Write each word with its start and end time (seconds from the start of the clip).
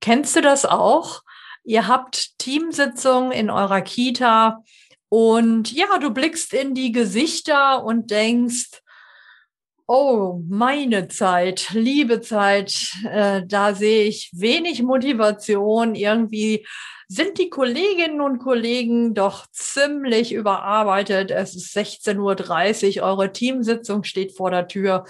Kennst 0.00 0.36
du 0.36 0.40
das 0.40 0.64
auch? 0.64 1.22
Ihr 1.64 1.86
habt 1.86 2.38
Teamsitzungen 2.38 3.32
in 3.32 3.50
eurer 3.50 3.80
Kita 3.80 4.62
und 5.08 5.72
ja, 5.72 5.98
du 5.98 6.10
blickst 6.10 6.52
in 6.52 6.74
die 6.74 6.92
Gesichter 6.92 7.84
und 7.84 8.10
denkst, 8.10 8.82
oh, 9.86 10.42
meine 10.48 11.08
Zeit, 11.08 11.70
liebe 11.72 12.20
Zeit, 12.20 12.90
äh, 13.10 13.42
da 13.46 13.74
sehe 13.74 14.04
ich 14.04 14.30
wenig 14.34 14.82
Motivation. 14.82 15.94
Irgendwie 15.94 16.66
sind 17.08 17.38
die 17.38 17.48
Kolleginnen 17.48 18.20
und 18.20 18.38
Kollegen 18.38 19.14
doch 19.14 19.46
ziemlich 19.50 20.32
überarbeitet. 20.32 21.30
Es 21.30 21.56
ist 21.56 21.74
16.30 21.74 22.98
Uhr, 22.98 23.04
eure 23.04 23.32
Teamsitzung 23.32 24.04
steht 24.04 24.36
vor 24.36 24.50
der 24.50 24.68
Tür 24.68 25.04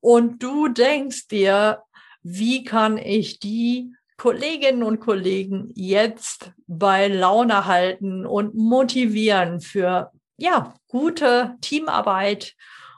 und 0.00 0.42
du 0.42 0.68
denkst 0.68 1.28
dir, 1.28 1.82
wie 2.22 2.64
kann 2.64 2.96
ich 2.96 3.38
die 3.38 3.92
Kolleginnen 4.16 4.82
und 4.82 5.00
Kollegen 5.00 5.72
jetzt 5.74 6.52
bei 6.66 7.08
Laune 7.08 7.66
halten 7.66 8.26
und 8.26 8.54
motivieren 8.54 9.60
für 9.60 10.10
ja 10.38 10.74
gute 10.88 11.56
Teamarbeit 11.60 12.54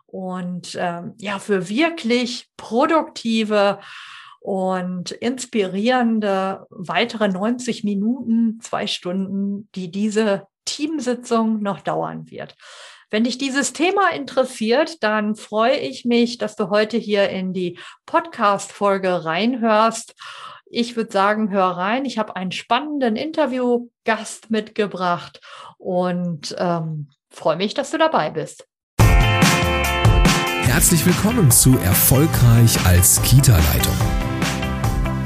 und 0.06 0.76
ähm, 0.78 1.14
ja 1.18 1.38
für 1.38 1.68
wirklich 1.68 2.48
produktive 2.56 3.80
und 4.40 5.10
inspirierende 5.10 6.66
weitere 6.70 7.28
90 7.28 7.84
Minuten, 7.84 8.60
zwei 8.60 8.86
Stunden, 8.86 9.68
die 9.74 9.90
diese 9.90 10.46
Teamsitzung 10.64 11.62
noch 11.62 11.80
dauern 11.80 12.30
wird. 12.30 12.54
Wenn 13.10 13.24
dich 13.24 13.38
dieses 13.38 13.72
Thema 13.72 14.10
interessiert, 14.10 15.02
dann 15.02 15.34
freue 15.34 15.76
ich 15.76 16.04
mich, 16.04 16.36
dass 16.36 16.56
du 16.56 16.68
heute 16.68 16.98
hier 16.98 17.30
in 17.30 17.54
die 17.54 17.78
Podcast-Folge 18.04 19.24
reinhörst. 19.24 20.14
Ich 20.70 20.96
würde 20.96 21.10
sagen, 21.10 21.50
hör 21.50 21.64
rein. 21.64 22.04
Ich 22.04 22.18
habe 22.18 22.36
einen 22.36 22.52
spannenden 22.52 23.16
Interviewgast 23.16 24.50
mitgebracht 24.50 25.40
und 25.78 26.54
ähm, 26.58 27.08
freue 27.30 27.56
mich, 27.56 27.72
dass 27.74 27.90
du 27.90 27.98
dabei 27.98 28.30
bist. 28.30 28.68
Herzlich 30.62 31.06
willkommen 31.06 31.50
zu 31.50 31.78
Erfolgreich 31.78 32.84
als 32.84 33.22
Kita-Leitung. 33.22 33.94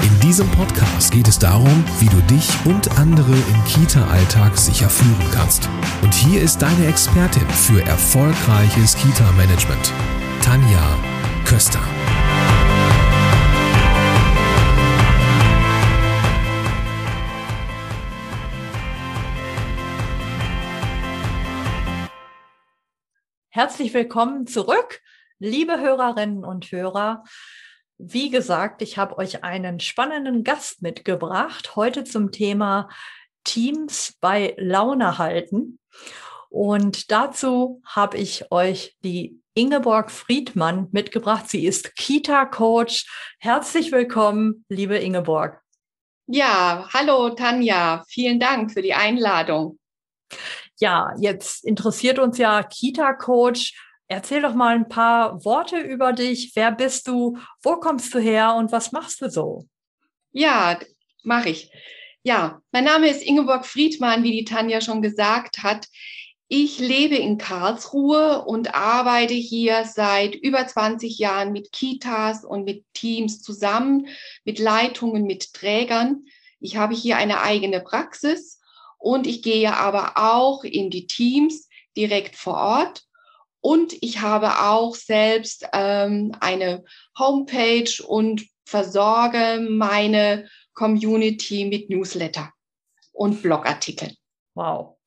In 0.03 0.21
diesem 0.21 0.49
Podcast 0.53 1.13
geht 1.13 1.27
es 1.27 1.39
darum, 1.41 1.85
wie 1.99 2.09
du 2.09 2.21
dich 2.33 2.49
und 2.65 2.97
andere 2.99 3.33
im 3.33 3.65
Kita-Alltag 3.65 4.57
sicher 4.57 4.89
führen 4.89 5.31
kannst. 5.35 5.69
Und 6.03 6.15
hier 6.15 6.41
ist 6.41 6.63
deine 6.63 6.87
Expertin 6.87 7.49
für 7.51 7.83
erfolgreiches 7.83 8.97
Kita-Management, 8.97 9.93
Tanja 10.41 10.97
Köster. 11.45 11.83
Herzlich 23.55 23.93
willkommen 23.93 24.47
zurück, 24.47 25.03
liebe 25.39 25.79
Hörerinnen 25.79 26.43
und 26.43 26.73
Hörer. 26.73 27.23
Wie 27.99 28.31
gesagt, 28.31 28.81
ich 28.81 28.97
habe 28.97 29.19
euch 29.19 29.45
einen 29.45 29.79
spannenden 29.79 30.43
Gast 30.43 30.81
mitgebracht, 30.81 31.77
heute 31.77 32.05
zum 32.05 32.33
Thema 32.33 32.89
Teams 33.45 34.17
bei 34.23 34.55
Laune 34.57 35.19
halten. 35.19 35.79
Und 36.49 37.11
dazu 37.11 37.83
habe 37.85 38.17
ich 38.17 38.51
euch 38.51 38.97
die 39.05 39.39
Ingeborg 39.53 40.11
Friedmann 40.11 40.89
mitgebracht. 40.93 41.51
Sie 41.51 41.67
ist 41.67 41.95
Kita-Coach. 41.97 43.35
Herzlich 43.39 43.93
willkommen, 43.93 44.65
liebe 44.71 44.97
Ingeborg. 44.97 45.61
Ja, 46.27 46.89
hallo 46.91 47.29
Tanja. 47.35 48.03
Vielen 48.09 48.41
Dank 48.41 48.73
für 48.73 48.81
die 48.81 48.95
Einladung 48.95 49.79
ja, 50.79 51.13
jetzt 51.19 51.65
interessiert 51.65 52.19
uns 52.19 52.39
ja 52.39 52.63
Kita-Coach. 52.63 53.75
Erzähl 54.09 54.43
doch 54.43 54.55
mal 54.55 54.75
ein 54.75 54.89
paar 54.89 55.45
Worte 55.45 55.79
über 55.79 56.13
dich. 56.13 56.53
Wer 56.55 56.73
bist 56.73 57.09
du? 57.09 57.39
Wo 57.63 57.77
kommst 57.77 58.13
du 58.15 58.19
her 58.19 58.55
und 58.55 58.73
was 58.73 58.93
machst 58.93 59.21
du 59.23 59.31
so? 59.31 59.67
Ja, 60.33 60.79
mache 61.23 61.51
ich. 61.51 61.71
Ja, 62.23 62.61
mein 62.73 62.85
Name 62.85 63.09
ist 63.09 63.23
Ingeborg 63.23 63.67
Friedmann, 63.67 64.23
wie 64.23 64.33
die 64.33 64.45
Tanja 64.45 64.81
schon 64.81 65.03
gesagt 65.03 65.63
hat. 65.63 65.87
Ich 66.49 66.79
lebe 66.79 67.17
in 67.17 67.39
Karlsruhe 67.39 68.45
und 68.45 68.75
arbeite 68.75 69.35
hier 69.35 69.87
seit 69.87 70.35
über 70.35 70.67
20 70.67 71.19
Jahren 71.19 71.53
mit 71.53 71.73
Kitas 71.73 72.45
und 72.45 72.65
mit 72.65 72.85
Teams 72.93 73.41
zusammen, 73.41 74.09
mit 74.45 74.59
Leitungen, 74.59 75.25
mit 75.25 75.55
Trägern. 75.55 76.27
Ich 76.61 76.77
habe 76.77 76.95
hier 76.95 77.17
eine 77.17 77.41
eigene 77.41 77.81
Praxis 77.81 78.61
und 79.03 79.27
ich 79.27 79.43
gehe 79.43 79.75
aber 79.75 80.13
auch 80.17 80.63
in 80.63 80.89
die 80.89 81.09
Teams 81.09 81.69
direkt 81.97 82.37
vor 82.37 82.55
Ort. 82.55 83.03
Und 83.61 83.95
ich 84.01 84.21
habe 84.21 84.61
auch 84.61 84.95
selbst 84.95 85.67
ähm, 85.73 86.33
eine 86.41 86.85
Homepage 87.19 87.91
und 88.07 88.47
versorge 88.65 89.61
meine 89.69 90.49
Community 90.75 91.65
mit 91.65 91.91
Newsletter 91.91 92.53
und 93.13 93.43
Blogartikeln. 93.43 94.17
Wow. 94.55 94.99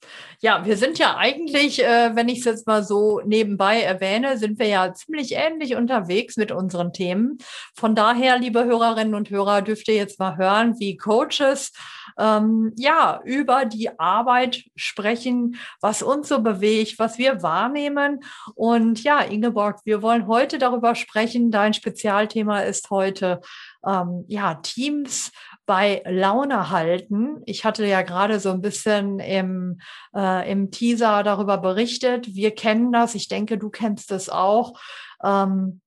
Ja, 0.41 0.65
wir 0.65 0.77
sind 0.77 0.99
ja 0.99 1.17
eigentlich, 1.17 1.83
äh, 1.83 2.15
wenn 2.15 2.29
ich 2.29 2.39
es 2.39 2.45
jetzt 2.45 2.67
mal 2.67 2.83
so 2.83 3.21
nebenbei 3.25 3.81
erwähne, 3.81 4.37
sind 4.37 4.59
wir 4.59 4.67
ja 4.67 4.93
ziemlich 4.93 5.33
ähnlich 5.33 5.75
unterwegs 5.75 6.37
mit 6.37 6.51
unseren 6.51 6.93
Themen. 6.93 7.37
Von 7.73 7.95
daher, 7.95 8.37
liebe 8.37 8.63
Hörerinnen 8.65 9.15
und 9.15 9.29
Hörer, 9.29 9.61
dürft 9.61 9.87
ihr 9.87 9.95
jetzt 9.95 10.19
mal 10.19 10.37
hören, 10.37 10.79
wie 10.79 10.97
Coaches 10.97 11.71
ähm, 12.17 12.73
ja 12.77 13.21
über 13.23 13.65
die 13.65 13.97
Arbeit 13.99 14.63
sprechen, 14.75 15.57
was 15.81 16.01
uns 16.01 16.27
so 16.29 16.41
bewegt, 16.41 16.99
was 16.99 17.17
wir 17.17 17.41
wahrnehmen. 17.41 18.19
Und 18.55 19.03
ja, 19.03 19.21
Ingeborg, 19.21 19.79
wir 19.85 20.01
wollen 20.01 20.27
heute 20.27 20.57
darüber 20.57 20.95
sprechen. 20.95 21.51
Dein 21.51 21.73
Spezialthema 21.73 22.61
ist 22.61 22.89
heute 22.89 23.41
ähm, 23.85 24.25
ja 24.27 24.55
Teams 24.55 25.31
bei 25.65 26.03
Laune 26.05 26.69
halten. 26.69 27.41
Ich 27.45 27.65
hatte 27.65 27.85
ja 27.85 28.01
gerade 28.01 28.39
so 28.39 28.51
ein 28.51 28.61
bisschen 28.61 29.19
im, 29.19 29.79
äh, 30.15 30.51
im 30.51 30.71
Teaser 30.71 31.23
darüber 31.23 31.57
berichtet. 31.57 32.35
Wir 32.35 32.53
kennen 32.53 32.91
das. 32.91 33.15
Ich 33.15 33.27
denke, 33.27 33.57
du 33.57 33.69
kennst 33.69 34.11
es 34.11 34.29
auch. 34.29 34.79
Ähm, 35.23 35.81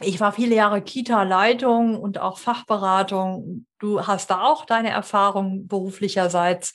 ich 0.00 0.20
war 0.20 0.32
viele 0.32 0.54
Jahre 0.54 0.80
Kita-Leitung 0.80 2.00
und 2.00 2.18
auch 2.18 2.38
Fachberatung. 2.38 3.66
Du 3.78 4.06
hast 4.06 4.30
da 4.30 4.42
auch 4.42 4.64
deine 4.64 4.90
Erfahrung 4.90 5.66
beruflicherseits. 5.66 6.72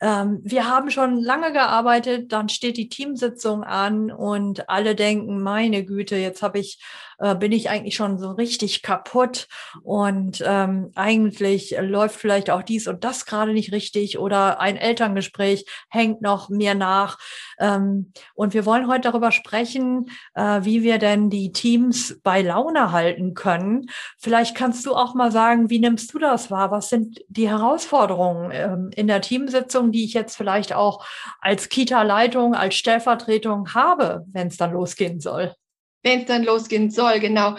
Ähm, 0.00 0.40
wir 0.42 0.68
haben 0.68 0.90
schon 0.90 1.20
lange 1.20 1.52
gearbeitet, 1.52 2.32
dann 2.32 2.48
steht 2.48 2.76
die 2.76 2.88
Teamsitzung 2.88 3.64
an 3.64 4.10
und 4.10 4.68
alle 4.68 4.94
denken, 4.94 5.42
meine 5.42 5.84
Güte, 5.84 6.16
jetzt 6.16 6.42
habe 6.42 6.58
ich 6.58 6.78
äh, 7.20 7.34
bin 7.34 7.52
ich 7.52 7.68
eigentlich 7.68 7.94
schon 7.94 8.18
so 8.18 8.30
richtig 8.30 8.82
kaputt 8.82 9.46
und 9.82 10.42
ähm, 10.44 10.90
eigentlich 10.94 11.76
läuft 11.78 12.16
vielleicht 12.16 12.50
auch 12.50 12.62
dies 12.62 12.88
und 12.88 13.04
das 13.04 13.26
gerade 13.26 13.52
nicht 13.52 13.72
richtig 13.72 14.18
oder 14.18 14.58
ein 14.58 14.76
Elterngespräch 14.76 15.66
hängt 15.90 16.22
noch 16.22 16.48
mir 16.48 16.74
nach. 16.74 17.18
Ähm, 17.58 18.12
und 18.34 18.54
wir 18.54 18.64
wollen 18.64 18.88
heute 18.88 19.10
darüber 19.10 19.32
sprechen, 19.32 20.06
äh, 20.34 20.60
wie 20.62 20.82
wir 20.82 20.98
denn 20.98 21.28
die 21.28 21.52
Teams 21.52 22.18
bei 22.22 22.40
Laune 22.40 22.90
halten 22.90 23.34
können. 23.34 23.90
Vielleicht 24.18 24.56
kannst 24.56 24.86
du 24.86 24.94
auch 24.94 25.14
mal 25.14 25.30
sagen, 25.30 25.68
wie 25.68 25.78
nimmst 25.78 26.14
du 26.14 26.18
das 26.18 26.50
wahr? 26.50 26.70
Was 26.70 26.88
sind 26.88 27.20
die 27.28 27.48
Herausforderungen 27.50 28.50
ähm, 28.52 28.90
in 28.96 29.06
der 29.06 29.20
Teamsitzung, 29.20 29.89
die 29.92 30.04
ich 30.04 30.14
jetzt 30.14 30.36
vielleicht 30.36 30.72
auch 30.72 31.04
als 31.40 31.68
Kita-Leitung, 31.68 32.54
als 32.54 32.74
Stellvertretung 32.76 33.74
habe, 33.74 34.24
wenn 34.32 34.48
es 34.48 34.56
dann 34.56 34.72
losgehen 34.72 35.20
soll? 35.20 35.54
wenn 36.02 36.20
es 36.20 36.26
dann 36.26 36.44
losgehen 36.44 36.90
soll, 36.90 37.20
genau. 37.20 37.56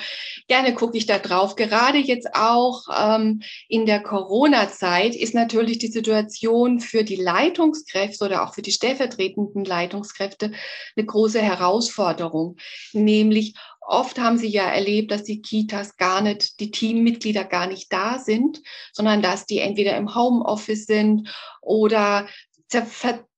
Gerne 0.47 0.73
gucke 0.73 0.97
ich 0.97 1.05
da 1.05 1.19
drauf. 1.19 1.55
Gerade 1.55 1.99
jetzt 1.99 2.33
auch 2.33 2.83
ähm, 2.95 3.41
in 3.67 3.85
der 3.85 4.01
Corona-Zeit 4.01 5.15
ist 5.15 5.35
natürlich 5.35 5.77
die 5.77 5.87
Situation 5.87 6.79
für 6.79 7.03
die 7.03 7.15
Leitungskräfte 7.15 8.25
oder 8.25 8.43
auch 8.43 8.53
für 8.53 8.61
die 8.61 8.71
stellvertretenden 8.71 9.63
Leitungskräfte 9.63 10.51
eine 10.95 11.05
große 11.05 11.41
Herausforderung. 11.41 12.57
Nämlich 12.93 13.53
oft 13.81 14.19
haben 14.19 14.37
sie 14.37 14.47
ja 14.47 14.65
erlebt, 14.69 15.11
dass 15.11 15.23
die 15.23 15.41
Kitas 15.41 15.97
gar 15.97 16.21
nicht, 16.21 16.59
die 16.59 16.71
Teammitglieder 16.71 17.43
gar 17.43 17.67
nicht 17.67 17.91
da 17.91 18.19
sind, 18.19 18.61
sondern 18.93 19.21
dass 19.21 19.45
die 19.45 19.59
entweder 19.59 19.97
im 19.97 20.15
Homeoffice 20.15 20.85
sind 20.85 21.33
oder 21.61 22.27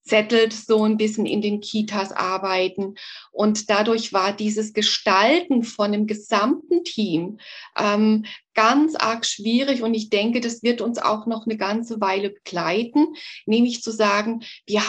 gesettelt 0.03 0.53
so 0.53 0.83
ein 0.83 0.97
bisschen 0.97 1.25
in 1.25 1.41
den 1.41 1.61
Kitas 1.61 2.11
arbeiten. 2.11 2.95
Und 3.31 3.69
dadurch 3.69 4.13
war 4.13 4.33
dieses 4.33 4.73
Gestalten 4.73 5.63
von 5.63 5.91
dem 5.91 6.07
gesamten 6.07 6.83
Team 6.83 7.39
ähm, 7.77 8.25
ganz 8.53 8.95
arg 8.95 9.25
schwierig 9.25 9.81
und 9.81 9.93
ich 9.93 10.09
denke, 10.09 10.39
das 10.39 10.63
wird 10.63 10.81
uns 10.81 10.99
auch 10.99 11.25
noch 11.25 11.45
eine 11.45 11.57
ganze 11.57 11.99
Weile 12.01 12.29
begleiten, 12.29 13.07
nämlich 13.45 13.81
zu 13.81 13.91
sagen, 13.91 14.43
wir 14.67 14.81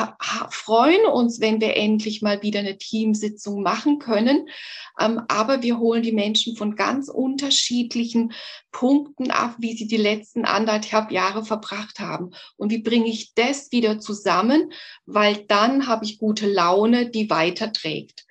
freuen 0.51 1.07
uns, 1.07 1.41
wenn 1.41 1.61
wir 1.61 1.77
endlich 1.77 2.21
mal 2.23 2.43
wieder 2.43 2.61
eine 2.61 2.77
Teamsitzung 2.77 3.63
machen 3.63 3.99
können, 3.99 4.49
ähm, 5.01 5.23
aber 5.29 5.63
wir 5.63 5.79
holen 5.79 6.03
die 6.03 6.13
Menschen 6.13 6.57
von 6.57 6.77
ganz 6.77 7.09
unterschiedlichen 7.09 8.33
Punkten 8.71 9.31
ab, 9.31 9.55
wie 9.59 9.75
sie 9.75 9.87
die 9.87 9.97
letzten 9.97 10.45
anderthalb 10.45 11.11
Jahre 11.11 11.45
verbracht 11.45 12.01
haben. 12.01 12.31
Und 12.57 12.71
wie 12.71 12.83
bringe 12.83 13.09
ich 13.09 13.33
das 13.35 13.71
wieder 13.73 14.01
zusammen, 14.01 14.73
weil 15.07 15.45
dann 15.47 15.87
habe 15.87 16.05
ich 16.05 16.19
gute 16.19 16.47
Laune, 16.47 17.11
die 17.11 17.31
weiterträgt. 17.31 18.25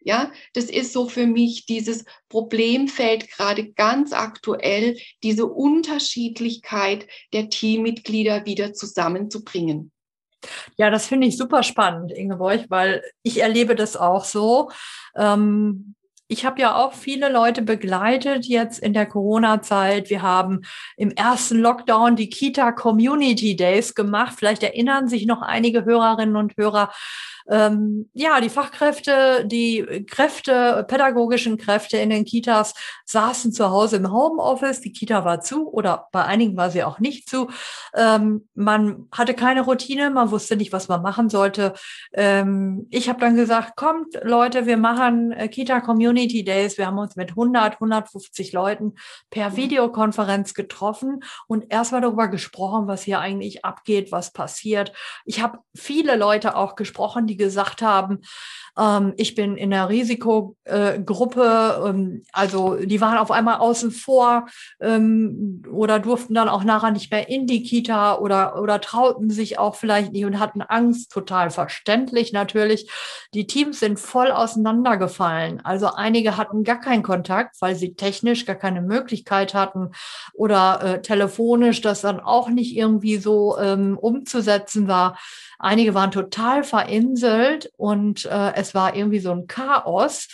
Ja, 0.00 0.30
das 0.52 0.66
ist 0.66 0.92
so 0.92 1.08
für 1.08 1.26
mich 1.26 1.64
dieses 1.64 2.04
Problemfeld 2.28 3.30
gerade 3.30 3.72
ganz 3.72 4.12
aktuell, 4.12 4.98
diese 5.22 5.46
Unterschiedlichkeit 5.46 7.06
der 7.32 7.48
Teammitglieder 7.48 8.44
wieder 8.44 8.74
zusammenzubringen. 8.74 9.92
Ja, 10.76 10.90
das 10.90 11.06
finde 11.06 11.26
ich 11.26 11.38
super 11.38 11.62
spannend, 11.62 12.12
Ingeborg, 12.12 12.66
weil 12.68 13.02
ich 13.22 13.40
erlebe 13.40 13.74
das 13.74 13.96
auch 13.96 14.26
so. 14.26 14.70
Ähm, 15.16 15.94
ich 16.28 16.44
habe 16.44 16.60
ja 16.60 16.76
auch 16.76 16.94
viele 16.94 17.30
Leute 17.30 17.62
begleitet 17.62 18.46
jetzt 18.46 18.78
in 18.78 18.94
der 18.94 19.06
Corona-Zeit. 19.06 20.10
Wir 20.10 20.22
haben 20.22 20.62
im 20.96 21.10
ersten 21.10 21.58
Lockdown 21.58 22.16
die 22.16 22.30
Kita 22.30 22.72
Community 22.72 23.56
Days 23.56 23.94
gemacht. 23.94 24.34
Vielleicht 24.38 24.62
erinnern 24.62 25.08
sich 25.08 25.26
noch 25.26 25.42
einige 25.42 25.84
Hörerinnen 25.84 26.36
und 26.36 26.56
Hörer 26.56 26.90
ähm, 27.48 28.08
ja, 28.14 28.40
die 28.40 28.48
Fachkräfte, 28.48 29.44
die 29.46 30.04
Kräfte, 30.08 30.84
pädagogischen 30.88 31.58
Kräfte 31.58 31.98
in 31.98 32.10
den 32.10 32.24
Kitas 32.24 32.74
saßen 33.04 33.52
zu 33.52 33.70
Hause 33.70 33.96
im 33.96 34.10
Homeoffice. 34.10 34.80
Die 34.80 34.92
Kita 34.92 35.24
war 35.24 35.40
zu 35.40 35.70
oder 35.70 36.08
bei 36.10 36.24
einigen 36.24 36.56
war 36.56 36.70
sie 36.70 36.84
auch 36.84 37.00
nicht 37.00 37.28
zu. 37.28 37.50
Ähm, 37.94 38.48
man 38.54 39.08
hatte 39.12 39.34
keine 39.34 39.62
Routine, 39.62 40.10
man 40.10 40.30
wusste 40.30 40.56
nicht, 40.56 40.72
was 40.72 40.88
man 40.88 41.02
machen 41.02 41.28
sollte. 41.28 41.74
Ähm, 42.14 42.86
ich 42.90 43.08
habe 43.08 43.20
dann 43.20 43.36
gesagt, 43.36 43.76
kommt 43.76 44.14
Leute, 44.22 44.66
wir 44.66 44.78
machen 44.78 45.32
äh, 45.32 45.48
Kita 45.48 45.80
Community 45.80 46.23
Days. 46.28 46.76
Wir 46.76 46.86
haben 46.86 46.98
uns 46.98 47.16
mit 47.16 47.30
100, 47.30 47.74
150 47.74 48.52
Leuten 48.52 48.94
per. 49.30 49.54
Videokonferenz 49.56 50.54
getroffen 50.54 51.22
und 51.46 51.72
erstmal 51.72 52.00
darüber 52.00 52.28
gesprochen, 52.28 52.86
was 52.86 53.02
hier 53.02 53.20
eigentlich 53.20 53.64
abgeht, 53.64 54.12
was 54.12 54.32
passiert. 54.32 54.92
Ich 55.24 55.42
habe 55.42 55.58
viele 55.74 56.16
Leute 56.16 56.56
auch 56.56 56.74
gesprochen, 56.76 57.26
die 57.26 57.36
gesagt 57.36 57.82
haben, 57.82 58.20
ähm, 58.78 59.14
ich 59.16 59.34
bin 59.34 59.56
in 59.56 59.70
der 59.70 59.88
Risikogruppe, 59.88 61.84
ähm, 61.86 62.22
also 62.32 62.76
die 62.76 63.00
waren 63.00 63.18
auf 63.18 63.30
einmal 63.30 63.58
außen 63.58 63.90
vor 63.90 64.46
ähm, 64.80 65.62
oder 65.70 65.98
durften 66.00 66.34
dann 66.34 66.48
auch 66.48 66.64
nachher 66.64 66.90
nicht 66.90 67.10
mehr 67.10 67.28
in 67.28 67.46
die 67.46 67.62
Kita 67.62 68.18
oder, 68.18 68.60
oder 68.60 68.80
trauten 68.80 69.30
sich 69.30 69.58
auch 69.58 69.76
vielleicht 69.76 70.12
nicht 70.12 70.24
und 70.24 70.40
hatten 70.40 70.62
Angst, 70.62 71.12
total 71.12 71.50
verständlich 71.50 72.32
natürlich. 72.32 72.90
Die 73.32 73.46
Teams 73.46 73.80
sind 73.80 74.00
voll 74.00 74.30
auseinandergefallen. 74.30 75.60
Also 75.64 75.88
einige 75.94 76.36
hatten 76.36 76.64
gar 76.64 76.80
keinen 76.80 77.02
Kontakt, 77.02 77.56
weil 77.60 77.74
sie 77.76 77.94
technisch 77.94 78.46
gar 78.46 78.56
keine 78.56 78.82
Möglichkeit 78.82 79.54
hatten 79.54 79.90
oder 80.32 80.80
äh, 80.82 81.02
telefonisch 81.02 81.80
das 81.80 82.00
dann 82.00 82.20
auch 82.20 82.48
nicht 82.48 82.76
irgendwie 82.76 83.18
so 83.18 83.58
ähm, 83.58 83.96
umzusetzen 83.98 84.88
war. 84.88 85.16
Einige 85.64 85.94
waren 85.94 86.10
total 86.10 86.62
verinselt 86.62 87.72
und 87.78 88.26
äh, 88.26 88.52
es 88.54 88.74
war 88.74 88.94
irgendwie 88.94 89.18
so 89.18 89.32
ein 89.32 89.46
Chaos. 89.46 90.28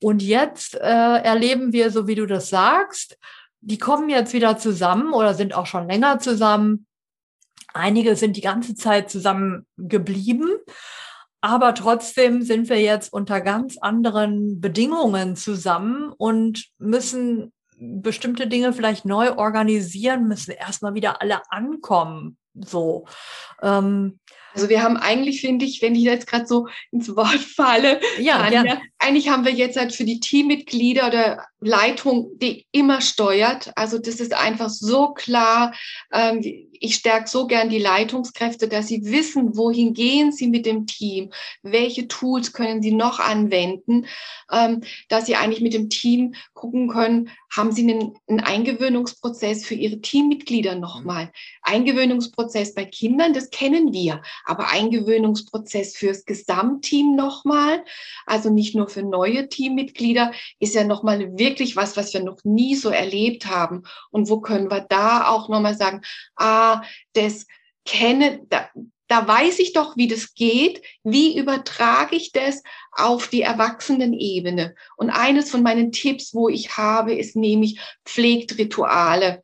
Und 0.00 0.22
jetzt 0.22 0.76
äh, 0.76 0.78
erleben 0.78 1.72
wir, 1.72 1.90
so 1.90 2.06
wie 2.06 2.14
du 2.14 2.24
das 2.24 2.50
sagst, 2.50 3.18
die 3.60 3.78
kommen 3.78 4.08
jetzt 4.08 4.32
wieder 4.32 4.58
zusammen 4.58 5.12
oder 5.12 5.34
sind 5.34 5.56
auch 5.56 5.66
schon 5.66 5.88
länger 5.88 6.20
zusammen. 6.20 6.86
Einige 7.74 8.14
sind 8.14 8.36
die 8.36 8.42
ganze 8.42 8.76
Zeit 8.76 9.10
zusammen 9.10 9.66
geblieben. 9.76 10.50
Aber 11.40 11.74
trotzdem 11.74 12.42
sind 12.42 12.68
wir 12.68 12.80
jetzt 12.80 13.12
unter 13.12 13.40
ganz 13.40 13.78
anderen 13.78 14.60
Bedingungen 14.60 15.34
zusammen 15.34 16.12
und 16.16 16.68
müssen 16.78 17.52
bestimmte 17.76 18.46
Dinge 18.46 18.72
vielleicht 18.72 19.04
neu 19.04 19.36
organisieren, 19.36 20.28
müssen 20.28 20.52
erstmal 20.52 20.94
wieder 20.94 21.20
alle 21.20 21.42
ankommen. 21.50 22.38
So. 22.54 23.06
Ähm, 23.62 24.20
also 24.56 24.70
wir 24.70 24.82
haben 24.82 24.96
eigentlich, 24.96 25.42
finde 25.42 25.66
ich, 25.66 25.82
wenn 25.82 25.94
ich 25.94 26.02
jetzt 26.02 26.26
gerade 26.26 26.46
so 26.46 26.66
ins 26.90 27.14
Wort 27.14 27.34
falle, 27.34 28.00
ja, 28.18 28.38
Tanja, 28.38 28.80
eigentlich 28.98 29.28
haben 29.28 29.44
wir 29.44 29.52
jetzt 29.52 29.76
halt 29.76 29.92
für 29.92 30.04
die 30.04 30.18
Teammitglieder 30.18 31.08
oder 31.08 31.46
Leitung, 31.60 32.30
die 32.38 32.66
immer 32.72 33.02
steuert. 33.02 33.70
Also 33.76 33.98
das 33.98 34.14
ist 34.14 34.32
einfach 34.32 34.70
so 34.70 35.12
klar. 35.12 35.74
Ähm, 36.10 36.40
ich 36.80 36.94
stärke 36.94 37.28
so 37.28 37.46
gern 37.46 37.68
die 37.68 37.78
Leitungskräfte, 37.78 38.68
dass 38.68 38.88
sie 38.88 39.04
wissen, 39.04 39.56
wohin 39.56 39.92
gehen 39.92 40.32
sie 40.32 40.46
mit 40.46 40.64
dem 40.64 40.86
Team, 40.86 41.30
welche 41.62 42.08
Tools 42.08 42.52
können 42.52 42.82
sie 42.82 42.92
noch 42.92 43.20
anwenden, 43.20 44.06
ähm, 44.50 44.82
dass 45.08 45.26
sie 45.26 45.36
eigentlich 45.36 45.62
mit 45.62 45.74
dem 45.74 45.90
Team 45.90 46.34
gucken 46.54 46.88
können, 46.88 47.30
haben 47.54 47.72
sie 47.72 47.82
einen, 47.82 48.18
einen 48.26 48.40
Eingewöhnungsprozess 48.40 49.64
für 49.64 49.74
ihre 49.74 50.00
Teammitglieder 50.00 50.74
nochmal. 50.74 51.32
Eingewöhnungsprozess 51.66 52.74
bei 52.74 52.84
Kindern, 52.84 53.34
das 53.34 53.50
kennen 53.50 53.92
wir, 53.92 54.22
aber 54.44 54.70
Eingewöhnungsprozess 54.70 55.96
fürs 55.96 56.24
Gesamtteam 56.24 57.16
nochmal, 57.16 57.84
also 58.24 58.50
nicht 58.50 58.74
nur 58.74 58.88
für 58.88 59.02
neue 59.02 59.48
Teammitglieder, 59.48 60.32
ist 60.60 60.74
ja 60.74 60.84
nochmal 60.84 61.36
wirklich 61.36 61.76
was, 61.76 61.96
was 61.96 62.14
wir 62.14 62.22
noch 62.22 62.44
nie 62.44 62.76
so 62.76 62.90
erlebt 62.90 63.46
haben. 63.46 63.82
Und 64.10 64.28
wo 64.28 64.40
können 64.40 64.70
wir 64.70 64.86
da 64.88 65.28
auch 65.28 65.48
nochmal 65.48 65.76
sagen, 65.76 66.02
ah, 66.36 66.82
das 67.14 67.46
kenne, 67.84 68.40
da, 68.48 68.68
da 69.08 69.26
weiß 69.26 69.60
ich 69.60 69.72
doch, 69.72 69.96
wie 69.96 70.08
das 70.08 70.34
geht. 70.34 70.82
Wie 71.04 71.38
übertrage 71.38 72.16
ich 72.16 72.32
das 72.32 72.62
auf 72.92 73.28
die 73.28 73.42
Erwachsenenebene? 73.42 74.74
Und 74.96 75.10
eines 75.10 75.50
von 75.50 75.62
meinen 75.62 75.92
Tipps, 75.92 76.34
wo 76.34 76.48
ich 76.48 76.76
habe, 76.76 77.14
ist 77.14 77.36
nämlich 77.36 77.80
pflegt 78.04 78.58
Rituale. 78.58 79.42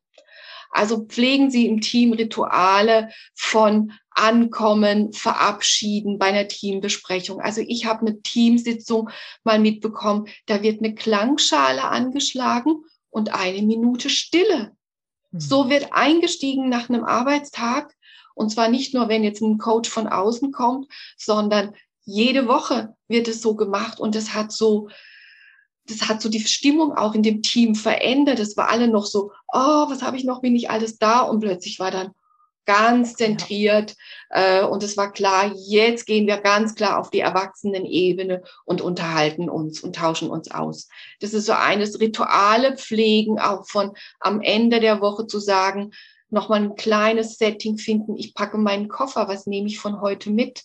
Also 0.73 1.05
pflegen 1.05 1.51
Sie 1.51 1.67
im 1.67 1.81
Team 1.81 2.13
Rituale 2.15 3.11
von 3.35 3.93
Ankommen, 4.11 5.13
Verabschieden 5.13 6.19
bei 6.19 6.27
einer 6.27 6.49
Teambesprechung. 6.49 7.41
Also 7.41 7.61
ich 7.61 7.87
habe 7.87 8.01
eine 8.01 8.21
Teamsitzung 8.23 9.11
mal 9.45 9.59
mitbekommen, 9.59 10.27
da 10.47 10.63
wird 10.63 10.81
eine 10.81 10.95
Klangschale 10.95 11.85
angeschlagen 11.85 12.85
und 13.11 13.35
eine 13.35 13.63
Minute 13.63 14.11
Stille. 14.11 14.73
So 15.33 15.65
mhm. 15.65 15.71
wird 15.71 15.93
eingestiegen 15.93 16.69
nach 16.69 16.89
einem 16.89 17.05
Arbeitstag. 17.05 17.95
Und 18.35 18.51
zwar 18.51 18.69
nicht 18.69 18.95
nur, 18.95 19.09
wenn 19.09 19.25
jetzt 19.25 19.43
ein 19.43 19.59
Coach 19.59 19.91
von 19.91 20.09
außen 20.09 20.53
kommt, 20.53 20.91
sondern 21.19 21.75
jede 22.05 22.49
Woche 22.49 22.97
wird 23.09 23.29
es 23.29 23.43
so 23.43 23.55
gemacht 23.55 24.01
und 24.01 24.17
es 24.17 24.35
hat 24.35 24.53
so, 24.53 24.89
das 25.87 26.09
hat 26.09 26.23
so 26.23 26.29
die 26.29 26.41
Stimmung 26.41 26.93
auch 26.93 27.15
in 27.15 27.23
dem 27.23 27.43
Team 27.43 27.75
verändert. 27.75 28.39
Es 28.39 28.57
war 28.57 28.69
alle 28.69 28.89
noch 28.89 29.07
so, 29.07 29.33
oh, 29.53 29.87
was 29.89 30.03
habe 30.03 30.17
ich 30.17 30.25
noch, 30.25 30.41
bin 30.41 30.55
ich 30.55 30.71
alles 30.71 30.99
da? 30.99 31.21
Und 31.21 31.41
plötzlich 31.41 31.79
war 31.79 31.91
dann 31.91 32.13
ganz 32.65 33.15
zentriert. 33.15 33.97
Äh, 34.31 34.65
und 34.65 34.83
es 34.83 34.97
war 34.97 35.13
klar, 35.13 35.53
jetzt 35.57 36.07
gehen 36.07 36.27
wir 36.27 36.39
ganz 36.39 36.75
klar 36.75 36.99
auf 36.99 37.11
die 37.11 37.21
Erwachsenenebene 37.21 38.43
und 38.65 38.81
unterhalten 38.81 39.49
uns 39.49 39.81
und 39.81 39.97
tauschen 39.97 40.31
uns 40.31 40.51
aus. 40.51 40.89
Das 41.21 41.35
ist 41.35 41.47
so 41.47 41.53
eines 41.53 42.01
Rituale 42.01 42.77
pflegen, 42.77 43.41
auch 43.41 43.67
von 43.67 43.93
am 44.21 44.41
Ende 44.41 44.81
der 44.81 45.01
Woche 45.01 45.27
zu 45.27 45.41
sagen, 45.41 45.91
nochmal 46.31 46.63
ein 46.63 46.77
kleines 46.77 47.37
Setting 47.37 47.77
finden. 47.79 48.17
Ich 48.17 48.35
packe 48.35 48.59
meinen 48.59 48.89
Koffer, 48.89 49.29
was 49.29 49.47
nehme 49.47 49.67
ich 49.67 49.79
von 49.79 50.01
heute 50.01 50.31
mit? 50.31 50.63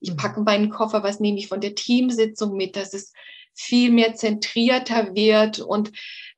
Ich 0.00 0.12
mhm. 0.12 0.16
packe 0.16 0.40
meinen 0.40 0.70
Koffer, 0.70 1.02
was 1.02 1.20
nehme 1.20 1.38
ich 1.38 1.48
von 1.48 1.60
der 1.60 1.74
Teamsitzung 1.74 2.56
mit, 2.56 2.76
dass 2.76 2.94
es 2.94 3.12
viel 3.58 3.90
mehr 3.90 4.14
zentrierter 4.14 5.14
wird 5.14 5.58
und 5.58 5.90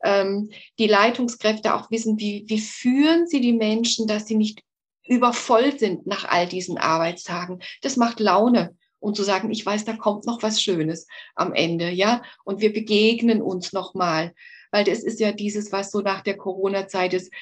ähm, 0.03 0.51
die 0.79 0.87
Leitungskräfte 0.87 1.75
auch 1.75 1.91
wissen, 1.91 2.19
wie, 2.19 2.45
wie 2.47 2.61
führen 2.61 3.27
sie 3.27 3.43
die 3.43 3.53
Menschen, 3.53 4.07
dass 4.07 4.27
sie 4.27 4.37
nicht 4.37 4.63
übervoll 5.07 5.79
sind 5.79 6.07
nach 6.07 6.25
all 6.25 6.47
diesen 6.47 6.79
Arbeitstagen. 6.79 7.61
Das 7.83 7.97
macht 7.97 8.21
Laune. 8.21 8.77
Und 9.03 9.17
zu 9.17 9.23
sagen, 9.23 9.51
ich 9.51 9.65
weiß, 9.65 9.87
da 9.87 9.95
kommt 9.95 10.27
noch 10.27 10.43
was 10.43 10.61
Schönes 10.61 11.07
am 11.35 11.55
Ende, 11.55 11.89
ja. 11.89 12.23
Und 12.45 12.61
wir 12.61 12.71
begegnen 12.71 13.41
uns 13.41 13.73
nochmal. 13.73 14.35
Weil 14.73 14.85
das 14.85 15.03
ist 15.03 15.21
ja 15.21 15.33
dieses, 15.33 15.73
was 15.73 15.91
so 15.91 16.01
nach 16.01 16.21
der 16.21 16.37
Corona-Zeit 16.37 17.15
ist. 17.15 17.33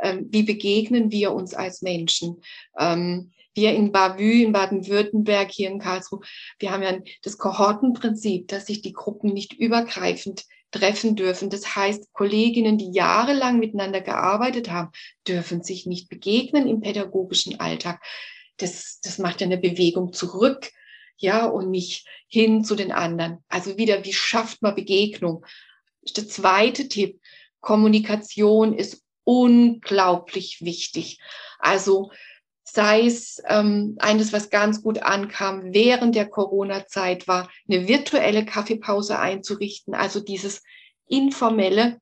Ähm, 0.00 0.28
wie 0.30 0.42
begegnen 0.42 1.10
wir 1.10 1.32
uns 1.32 1.54
als 1.54 1.82
Menschen? 1.82 2.42
Ähm, 2.78 3.32
wir 3.54 3.72
in 3.72 3.92
Bavü, 3.92 4.42
in 4.42 4.52
Baden-Württemberg, 4.52 5.50
hier 5.50 5.70
in 5.70 5.78
Karlsruhe, 5.78 6.20
wir 6.58 6.72
haben 6.72 6.82
ja 6.82 6.98
das 7.22 7.38
Kohortenprinzip, 7.38 8.48
dass 8.48 8.66
sich 8.66 8.82
die 8.82 8.92
Gruppen 8.92 9.32
nicht 9.32 9.52
übergreifend 9.52 10.44
treffen 10.72 11.14
dürfen. 11.14 11.50
Das 11.50 11.76
heißt, 11.76 12.12
Kolleginnen, 12.12 12.78
die 12.78 12.90
jahrelang 12.90 13.60
miteinander 13.60 14.00
gearbeitet 14.00 14.70
haben, 14.70 14.90
dürfen 15.26 15.62
sich 15.62 15.86
nicht 15.86 16.08
begegnen 16.08 16.66
im 16.66 16.80
pädagogischen 16.80 17.60
Alltag. 17.60 18.02
das, 18.56 19.00
das 19.02 19.18
macht 19.18 19.40
ja 19.40 19.46
eine 19.46 19.58
Bewegung 19.58 20.12
zurück, 20.12 20.70
ja, 21.16 21.46
und 21.46 21.70
nicht 21.70 22.06
hin 22.26 22.64
zu 22.64 22.74
den 22.74 22.90
anderen. 22.90 23.38
Also 23.48 23.76
wieder, 23.76 24.04
wie 24.04 24.12
schafft 24.12 24.62
man 24.62 24.74
Begegnung? 24.74 25.46
Der 26.16 26.26
zweite 26.26 26.88
Tipp, 26.88 27.20
Kommunikation 27.60 28.74
ist 28.74 29.03
unglaublich 29.24 30.58
wichtig. 30.60 31.18
Also 31.58 32.10
sei 32.62 33.06
es 33.06 33.42
ähm, 33.46 33.96
eines, 33.98 34.32
was 34.32 34.50
ganz 34.50 34.82
gut 34.82 35.02
ankam 35.02 35.72
während 35.72 36.14
der 36.14 36.28
Corona-Zeit, 36.28 37.28
war 37.28 37.50
eine 37.68 37.88
virtuelle 37.88 38.44
Kaffeepause 38.44 39.18
einzurichten, 39.18 39.94
also 39.94 40.20
dieses 40.20 40.62
informelle, 41.06 42.00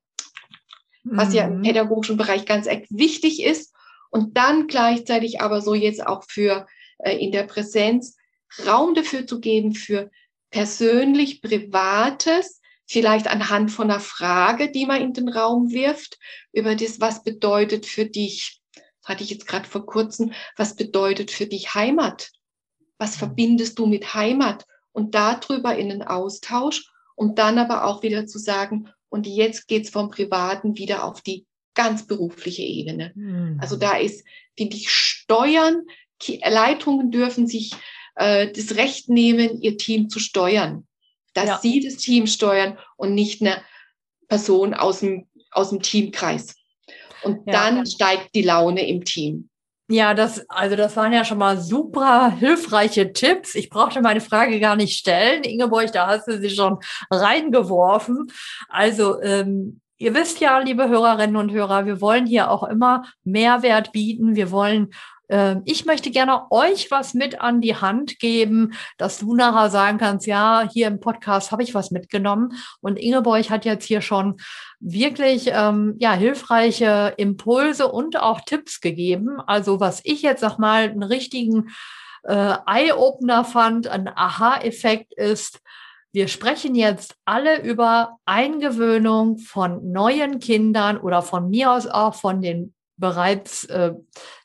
was 1.03 1.33
ja 1.33 1.45
im 1.45 1.59
mhm. 1.59 1.63
pädagogischen 1.63 2.17
Bereich 2.17 2.45
ganz 2.45 2.67
wichtig 2.89 3.43
ist. 3.43 3.73
Und 4.09 4.37
dann 4.37 4.67
gleichzeitig 4.67 5.41
aber 5.41 5.61
so 5.61 5.73
jetzt 5.73 6.05
auch 6.05 6.23
für 6.27 6.67
äh, 6.99 7.17
in 7.17 7.31
der 7.31 7.43
Präsenz 7.43 8.17
Raum 8.65 8.93
dafür 8.93 9.25
zu 9.25 9.39
geben 9.39 9.73
für 9.73 10.11
persönlich 10.51 11.41
Privates, 11.41 12.61
vielleicht 12.85 13.27
anhand 13.27 13.71
von 13.71 13.89
einer 13.89 13.99
Frage, 13.99 14.71
die 14.71 14.85
man 14.85 15.01
in 15.01 15.13
den 15.13 15.29
Raum 15.29 15.71
wirft, 15.71 16.17
über 16.51 16.75
das, 16.75 16.99
was 16.99 17.23
bedeutet 17.23 17.85
für 17.85 18.05
dich, 18.05 18.61
das 19.01 19.09
hatte 19.09 19.23
ich 19.23 19.31
jetzt 19.31 19.47
gerade 19.47 19.67
vor 19.67 19.85
kurzem, 19.85 20.31
was 20.55 20.75
bedeutet 20.75 21.31
für 21.31 21.45
dich 21.45 21.73
Heimat? 21.73 22.31
Was 22.97 23.17
verbindest 23.17 23.77
du 23.79 23.85
mit 23.85 24.13
Heimat? 24.13 24.65
Und 24.91 25.15
darüber 25.15 25.75
in 25.75 25.89
den 25.89 26.03
Austausch, 26.03 26.89
um 27.15 27.35
dann 27.35 27.57
aber 27.57 27.85
auch 27.85 28.03
wieder 28.03 28.27
zu 28.27 28.39
sagen, 28.39 28.89
und 29.09 29.27
jetzt 29.27 29.67
geht's 29.67 29.89
vom 29.89 30.09
Privaten 30.09 30.77
wieder 30.77 31.03
auf 31.03 31.21
die 31.21 31.45
ganz 31.75 32.07
berufliche 32.07 32.61
Ebene. 32.61 33.11
Mhm. 33.15 33.57
Also 33.59 33.75
da 33.75 33.97
ist, 33.97 34.25
finde 34.55 34.75
ich, 34.75 34.89
Steuern, 34.89 35.83
Leitungen 36.45 37.11
dürfen 37.11 37.47
sich 37.47 37.73
äh, 38.15 38.51
das 38.51 38.75
Recht 38.75 39.09
nehmen, 39.09 39.61
ihr 39.61 39.77
Team 39.77 40.09
zu 40.09 40.19
steuern. 40.19 40.87
Dass 41.33 41.47
ja. 41.47 41.59
sie 41.61 41.79
das 41.79 41.97
Team 41.97 42.27
steuern 42.27 42.77
und 42.95 43.13
nicht 43.13 43.41
eine 43.41 43.61
Person 44.27 44.73
aus 44.73 44.99
dem, 44.99 45.27
aus 45.51 45.69
dem 45.69 45.81
Teamkreis. 45.81 46.55
Und 47.23 47.41
ja, 47.45 47.53
dann 47.53 47.85
steigt 47.85 48.35
die 48.35 48.41
Laune 48.41 48.87
im 48.87 49.03
Team. 49.03 49.49
Ja, 49.89 50.13
das, 50.13 50.49
also 50.49 50.75
das 50.75 50.95
waren 50.95 51.11
ja 51.11 51.25
schon 51.25 51.37
mal 51.37 51.59
super 51.59 52.31
hilfreiche 52.31 53.11
Tipps. 53.11 53.53
Ich 53.53 53.69
brauchte 53.69 54.01
meine 54.01 54.21
Frage 54.21 54.59
gar 54.59 54.75
nicht 54.75 54.97
stellen. 54.97 55.43
Ingeborg, 55.43 55.91
da 55.91 56.07
hast 56.07 56.27
du 56.27 56.39
sie 56.39 56.49
schon 56.49 56.79
reingeworfen. 57.11 58.31
Also, 58.69 59.21
ähm, 59.21 59.81
ihr 59.97 60.13
wisst 60.13 60.39
ja, 60.39 60.57
liebe 60.59 60.87
Hörerinnen 60.87 61.35
und 61.35 61.51
Hörer, 61.51 61.85
wir 61.85 61.99
wollen 61.99 62.25
hier 62.25 62.49
auch 62.49 62.63
immer 62.63 63.03
Mehrwert 63.23 63.91
bieten. 63.91 64.35
Wir 64.35 64.51
wollen 64.51 64.93
ich 65.65 65.85
möchte 65.85 66.11
gerne 66.11 66.51
euch 66.51 66.91
was 66.91 67.13
mit 67.13 67.41
an 67.41 67.61
die 67.61 67.75
Hand 67.75 68.19
geben, 68.19 68.73
dass 68.97 69.19
du 69.19 69.35
nachher 69.35 69.69
sagen 69.69 69.97
kannst, 69.97 70.27
ja, 70.27 70.67
hier 70.71 70.87
im 70.87 70.99
Podcast 70.99 71.51
habe 71.51 71.63
ich 71.63 71.73
was 71.73 71.91
mitgenommen. 71.91 72.53
Und 72.81 72.99
Ingeborg 72.99 73.49
hat 73.49 73.65
jetzt 73.65 73.85
hier 73.85 74.01
schon 74.01 74.35
wirklich 74.79 75.49
ähm, 75.51 75.95
ja 75.99 76.13
hilfreiche 76.13 77.13
Impulse 77.17 77.87
und 77.87 78.19
auch 78.19 78.41
Tipps 78.41 78.81
gegeben. 78.81 79.39
Also 79.47 79.79
was 79.79 80.01
ich 80.03 80.21
jetzt 80.21 80.41
sag 80.41 80.57
mal 80.59 80.83
einen 80.83 81.03
richtigen 81.03 81.69
äh, 82.23 82.55
Eye-Opener 82.65 83.45
fand, 83.45 83.87
ein 83.87 84.09
Aha-Effekt 84.09 85.13
ist, 85.13 85.61
wir 86.11 86.27
sprechen 86.27 86.75
jetzt 86.75 87.15
alle 87.25 87.63
über 87.63 88.17
Eingewöhnung 88.25 89.39
von 89.39 89.91
neuen 89.91 90.39
Kindern 90.39 90.97
oder 90.97 91.23
von 91.23 91.49
mir 91.49 91.71
aus 91.71 91.87
auch 91.87 92.13
von 92.13 92.39
den 92.39 92.75
bereits 93.03 93.65
äh, 93.65 93.91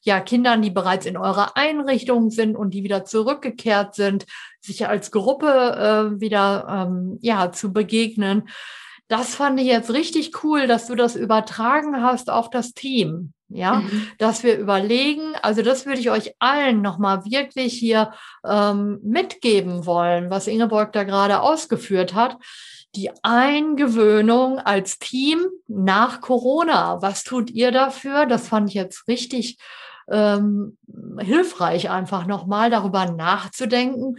ja 0.03 0.19
Kindern, 0.19 0.62
die 0.62 0.71
bereits 0.71 1.07
in 1.07 1.17
eurer 1.17 1.57
Einrichtung 1.57 2.31
sind 2.31 2.57
und 2.57 2.75
die 2.75 2.83
wieder 2.83 3.05
zurückgekehrt 3.05 3.95
sind, 3.95 4.27
sich 4.61 4.88
als 4.88 5.12
Gruppe 5.12 5.47
äh, 5.47 6.21
wieder 6.21 6.67
ähm, 6.69 7.19
ja 7.23 7.53
zu 7.53 7.73
begegnen. 7.73 8.49
Das 9.07 9.37
fand 9.37 9.61
ich 9.61 9.69
jetzt 9.69 9.93
richtig 9.93 10.43
cool, 10.43 10.67
dass 10.67 10.88
du 10.88 10.97
das 10.97 11.15
übertragen 11.15 12.03
hast 12.03 12.31
auf 12.31 12.50
das 12.50 12.75
Team. 12.75 13.33
Ja, 13.50 13.77
mhm. 13.77 14.09
dass 14.19 14.43
wir 14.43 14.59
überlegen, 14.59 15.23
also 15.41 15.62
das 15.62 15.87
würde 15.87 16.00
ich 16.00 16.11
euch 16.11 16.35
allen 16.38 16.83
nochmal 16.83 17.25
wirklich 17.25 17.73
hier 17.73 18.12
ähm, 18.45 18.99
mitgeben 19.03 19.87
wollen, 19.87 20.29
was 20.29 20.49
Ingeborg 20.49 20.93
da 20.93 21.05
gerade 21.05 21.41
ausgeführt 21.41 22.12
hat 22.12 22.37
die 22.95 23.11
Eingewöhnung 23.23 24.59
als 24.59 24.99
Team 24.99 25.47
nach 25.66 26.21
Corona. 26.21 27.02
Was 27.02 27.25
tut 27.25 27.50
ihr 27.50 27.71
dafür? 27.71 28.26
Das 28.26 28.49
fand 28.49 28.71
ich 28.71 28.75
jetzt 28.75 29.09
richtig 29.09 29.59
ähm, 30.11 30.78
hilfreich, 31.18 31.90
einfach 31.90 32.26
nochmal 32.26 32.71
darüber 32.71 33.07
nachzudenken. 33.07 34.16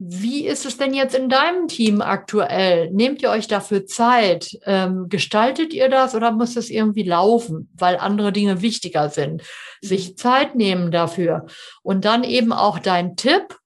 Wie 0.00 0.46
ist 0.46 0.64
es 0.64 0.76
denn 0.76 0.94
jetzt 0.94 1.16
in 1.16 1.28
deinem 1.28 1.66
Team 1.66 2.02
aktuell? 2.02 2.88
Nehmt 2.92 3.20
ihr 3.20 3.30
euch 3.30 3.48
dafür 3.48 3.84
Zeit? 3.84 4.56
Ähm, 4.64 5.08
gestaltet 5.08 5.72
ihr 5.74 5.88
das 5.88 6.14
oder 6.14 6.30
muss 6.30 6.54
es 6.54 6.70
irgendwie 6.70 7.02
laufen, 7.02 7.68
weil 7.74 7.96
andere 7.96 8.32
Dinge 8.32 8.62
wichtiger 8.62 9.08
sind? 9.08 9.42
Sich 9.80 10.16
Zeit 10.16 10.54
nehmen 10.54 10.92
dafür. 10.92 11.46
Und 11.82 12.04
dann 12.04 12.22
eben 12.22 12.52
auch 12.52 12.78
dein 12.78 13.16
Tipp, 13.16 13.58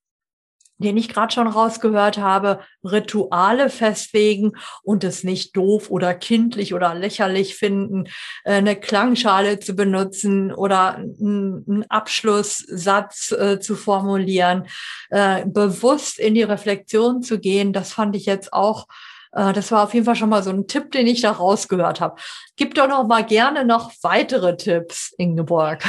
den 0.83 0.97
ich 0.97 1.09
gerade 1.09 1.33
schon 1.33 1.47
rausgehört 1.47 2.19
habe, 2.19 2.61
Rituale 2.85 3.71
festlegen 3.71 4.53
und 4.83 5.05
es 5.05 5.25
nicht 5.25 5.57
doof 5.57 5.91
oder 5.91 6.15
kindlich 6.15 6.75
oder 6.75 6.95
lächerlich 6.95 7.55
finden, 7.55 8.05
äh, 8.45 8.55
eine 8.55 8.77
Klangschale 8.77 9.59
zu 9.61 9.75
benutzen 9.75 10.53
oder 10.53 10.97
einen 10.97 11.85
Abschlusssatz 11.89 13.33
äh, 13.33 13.61
zu 13.61 13.77
formulieren, 13.77 14.67
äh, 15.11 15.45
bewusst 15.47 16.19
in 16.19 16.35
die 16.35 16.43
Reflexion 16.43 17.23
zu 17.23 17.39
gehen. 17.39 17.73
Das 17.73 17.93
fand 17.93 18.17
ich 18.17 18.27
jetzt 18.27 18.53
auch 18.53 18.87
das 19.33 19.73
war 19.73 19.85
auf 19.85 19.95
jeden 19.95 20.07
Fall 20.07 20.17
schon 20.17 20.29
mal 20.29 20.43
so 20.43 20.51
ein 20.51 20.67
Tipp, 20.67 20.93
den 20.93 21.07
ich 21.07 21.23
da 21.23 21.33
rausgehört 21.33 22.01
habe. 22.01 22.21
Gib 22.57 22.75
doch 22.75 22.89
noch 22.89 23.07
mal 23.07 23.25
gerne 23.25 23.65
noch 23.65 23.93
weitere 24.03 24.57
Tipps, 24.57 25.15
Ingeborg. 25.19 25.85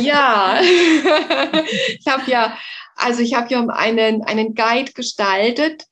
Ja, 0.00 0.60
ich 1.98 2.06
habe 2.06 2.30
ja 2.30 2.56
also 2.98 3.22
ich 3.22 3.34
habe 3.34 3.48
ja 3.50 3.64
einen, 3.66 4.22
einen 4.22 4.54
Guide 4.54 4.92
gestaltet, 4.92 5.84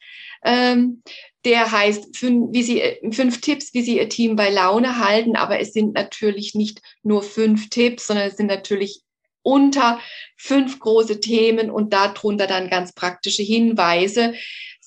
ähm, 0.45 1.03
der 1.45 1.71
heißt 1.71 2.17
fünf, 2.17 2.49
wie 2.53 2.63
Sie, 2.65 2.83
fünf 3.13 3.41
Tipps, 3.41 3.73
wie 3.73 3.83
Sie 3.83 3.99
Ihr 3.99 4.09
Team 4.09 4.35
bei 4.35 4.51
Laune 4.51 4.99
halten. 4.99 5.37
Aber 5.37 5.61
es 5.61 5.73
sind 5.73 5.95
natürlich 5.95 6.55
nicht 6.55 6.83
nur 7.05 7.23
fünf 7.23 7.71
Tipps, 7.71 8.09
sondern 8.09 8.27
es 8.27 8.37
sind 8.37 8.49
natürlich 8.49 9.03
unter 9.43 10.01
fünf 10.37 10.81
große 10.81 11.21
Themen 11.21 11.71
und 11.71 11.93
darunter 11.93 12.49
dann 12.49 12.69
ganz 12.69 12.93
praktische 12.93 13.45
Hinweise. 13.45 14.35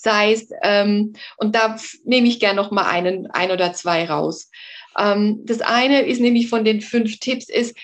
Sei 0.01 0.31
es, 0.31 0.47
ähm, 0.63 1.11
und 1.35 1.55
da 1.55 1.75
nehme 2.05 2.29
ich 2.29 2.39
gerne 2.39 2.55
noch 2.55 2.71
mal 2.71 2.85
einen, 2.85 3.27
ein 3.31 3.51
oder 3.51 3.73
zwei 3.73 4.05
raus. 4.05 4.49
Ähm, 4.97 5.41
das 5.43 5.59
eine 5.59 6.03
ist 6.03 6.21
nämlich 6.21 6.47
von 6.47 6.63
den 6.63 6.79
fünf 6.79 7.19
Tipps 7.19 7.49
ist, 7.49 7.75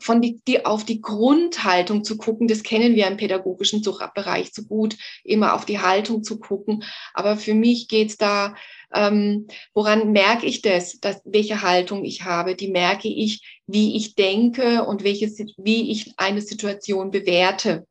von 0.00 0.20
die, 0.20 0.40
die 0.48 0.66
auf 0.66 0.84
die 0.84 1.00
Grundhaltung 1.00 2.02
zu 2.02 2.16
gucken, 2.16 2.48
das 2.48 2.64
kennen 2.64 2.96
wir 2.96 3.06
im 3.06 3.16
pädagogischen 3.16 3.80
Bereich 4.14 4.50
so 4.52 4.64
gut, 4.64 4.96
immer 5.22 5.54
auf 5.54 5.64
die 5.64 5.78
Haltung 5.78 6.24
zu 6.24 6.40
gucken. 6.40 6.82
Aber 7.14 7.36
für 7.36 7.54
mich 7.54 7.86
geht's 7.86 8.16
da, 8.16 8.56
ähm, 8.92 9.46
woran 9.72 10.10
merke 10.10 10.46
ich 10.46 10.62
das, 10.62 10.98
dass, 10.98 11.20
welche 11.24 11.62
Haltung 11.62 12.04
ich 12.04 12.24
habe? 12.24 12.56
Die 12.56 12.68
merke 12.68 13.06
ich, 13.06 13.60
wie 13.68 13.96
ich 13.96 14.16
denke 14.16 14.84
und 14.84 15.04
welche, 15.04 15.30
wie 15.58 15.92
ich 15.92 16.12
eine 16.16 16.40
Situation 16.40 17.12
bewerte. 17.12 17.86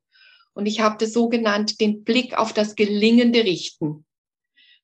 Und 0.55 0.65
ich 0.65 0.79
habe 0.79 0.95
das 0.97 1.13
so 1.13 1.29
genannt, 1.29 1.79
den 1.79 2.03
Blick 2.03 2.35
auf 2.35 2.53
das 2.53 2.75
Gelingende 2.75 3.43
richten. 3.43 4.05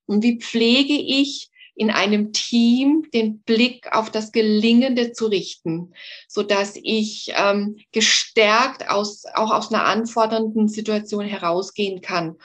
Und 0.06 0.22
wie 0.22 0.38
pflege 0.38 0.94
ich 0.94 1.50
in 1.74 1.90
einem 1.90 2.34
Team 2.34 3.08
den 3.14 3.40
Blick 3.40 3.92
auf 3.92 4.12
das 4.12 4.32
Gelingende 4.32 5.14
zu 5.14 5.28
richten, 5.28 5.94
so 6.28 6.44
dass 6.44 6.76
ich 6.76 7.32
ähm, 7.36 7.78
gestärkt 7.92 8.90
aus, 8.90 9.24
auch 9.34 9.52
aus 9.52 9.74
einer 9.74 9.86
anfordernden 9.86 10.68
Situation 10.68 11.26
herausgehen 11.26 12.02
kann. 12.02 12.38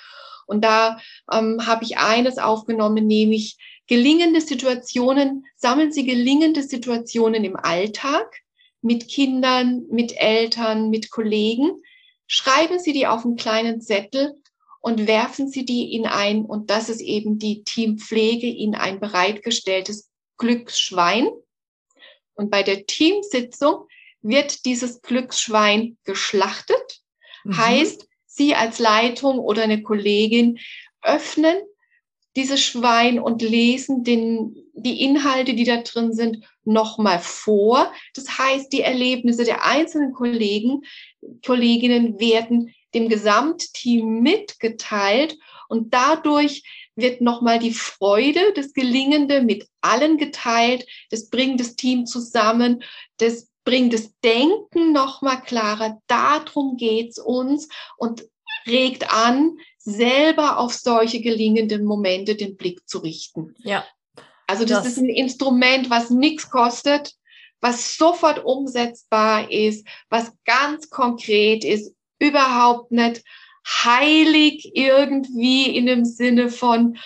Und 0.47 0.65
da 0.65 1.01
ähm, 1.33 1.67
habe 1.67 1.85
ich 1.85 1.99
eines 1.99 2.39
aufgenommen, 2.39 3.07
nämlich 3.07 3.59
gelingende 3.89 4.41
Situationen, 4.41 5.45
sammeln 5.57 5.93
Sie 5.93 6.07
gelingende 6.07 6.63
Situationen 6.63 7.45
im 7.45 7.57
Alltag 7.57 8.43
mit 8.81 9.09
Kindern, 9.09 9.85
mit 9.91 10.17
Eltern, 10.17 10.89
mit 10.91 11.11
Kollegen. 11.11 11.83
Schreiben 12.27 12.79
Sie 12.79 12.93
die 12.93 13.07
auf 13.07 13.25
einen 13.25 13.37
kleinen 13.37 13.81
Zettel 13.81 14.35
und 14.81 15.07
werfen 15.07 15.49
Sie 15.49 15.65
die 15.65 15.95
in 15.95 16.07
ein, 16.07 16.45
und 16.45 16.71
das 16.71 16.89
ist 16.89 17.01
eben 17.01 17.39
die 17.39 17.65
Teampflege, 17.65 18.49
in 18.49 18.75
ein 18.75 19.01
bereitgestelltes 19.01 20.11
Glücksschwein. 20.37 21.29
Und 22.35 22.51
bei 22.51 22.63
der 22.63 22.87
Teamsitzung 22.87 23.87
wird 24.23 24.65
dieses 24.65 25.03
Glücksschwein 25.03 25.97
geschlachtet. 26.05 27.01
Mhm. 27.45 27.57
Heißt, 27.57 28.09
Sie 28.27 28.55
als 28.55 28.79
Leitung 28.79 29.39
oder 29.39 29.63
eine 29.63 29.83
Kollegin 29.83 30.59
öffnen 31.03 31.57
dieses 32.37 32.61
Schwein 32.63 33.19
und 33.19 33.43
lesen 33.43 34.05
den, 34.05 34.55
die 34.75 35.03
Inhalte, 35.03 35.55
die 35.55 35.65
da 35.65 35.79
drin 35.79 36.13
sind, 36.13 36.45
nochmal 36.65 37.19
vor. 37.19 37.93
Das 38.15 38.39
heißt, 38.39 38.73
die 38.73 38.83
Erlebnisse 38.83 39.45
der 39.45 39.65
einzelnen 39.65 40.13
Kollegen, 40.13 40.83
Kolleginnen 41.45 42.21
werden 42.21 42.75
dem 42.95 43.09
Gesamtteam 43.09 44.21
mitgeteilt 44.21 45.39
und 45.69 45.93
dadurch 45.93 46.63
wird 46.95 47.21
nochmal 47.21 47.59
die 47.59 47.73
Freude, 47.73 48.53
das 48.55 48.73
Gelingende 48.73 49.43
mit 49.43 49.67
allen 49.81 50.17
geteilt. 50.19 50.87
Das 51.11 51.29
bringt 51.29 51.61
das 51.61 51.77
Team 51.77 52.07
zusammen. 52.07 52.83
Das 53.19 53.49
bringt 53.65 53.93
das 53.93 54.13
Denken 54.25 54.93
nochmal 54.93 55.43
klarer. 55.43 56.01
Darum 56.07 56.77
geht's 56.77 57.19
uns 57.19 57.69
und 57.99 58.27
regt 58.67 59.13
an, 59.13 59.59
selber 59.87 60.59
auf 60.59 60.75
solche 60.75 61.21
gelingenden 61.21 61.85
Momente 61.85 62.35
den 62.35 62.57
Blick 62.57 62.89
zu 62.89 62.99
richten. 62.99 63.55
Ja. 63.59 63.85
Also 64.49 64.65
das, 64.65 64.83
das 64.83 64.93
ist 64.93 64.99
ein 64.99 65.09
Instrument, 65.09 65.91
was 65.91 66.11
nichts 66.11 66.51
kostet, 66.51 67.15
was 67.61 67.97
sofort 67.97 68.45
umsetzbar 68.45 69.51
ist, 69.51 69.87
was 70.11 70.33
ganz 70.45 70.91
konkret 70.91 71.65
ist, 71.65 71.95
überhaupt 72.19 72.91
nicht 72.93 73.23
heilig 73.67 74.73
irgendwie 74.75 75.77
in 75.77 75.87
dem 75.87 76.05
Sinne 76.05 76.49
von 76.51 76.99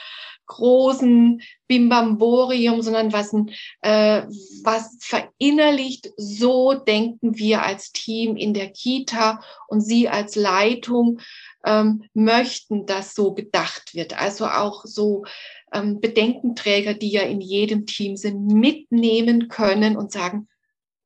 großen 0.46 1.40
Bimbamborium, 1.68 2.82
sondern 2.82 3.12
was, 3.12 3.32
äh, 3.82 4.22
was 4.64 4.98
verinnerlicht, 5.00 6.10
so 6.16 6.74
denken 6.74 7.38
wir 7.38 7.62
als 7.62 7.92
Team 7.92 8.36
in 8.36 8.52
der 8.52 8.70
Kita 8.70 9.42
und 9.68 9.80
Sie 9.80 10.08
als 10.08 10.34
Leitung 10.34 11.20
ähm, 11.64 12.04
möchten, 12.14 12.86
dass 12.86 13.14
so 13.14 13.34
gedacht 13.34 13.94
wird. 13.94 14.18
Also 14.18 14.46
auch 14.46 14.84
so 14.84 15.24
ähm, 15.72 16.00
Bedenkenträger, 16.00 16.94
die 16.94 17.10
ja 17.10 17.22
in 17.22 17.40
jedem 17.40 17.86
Team 17.86 18.16
sind, 18.16 18.46
mitnehmen 18.46 19.48
können 19.48 19.96
und 19.96 20.12
sagen, 20.12 20.48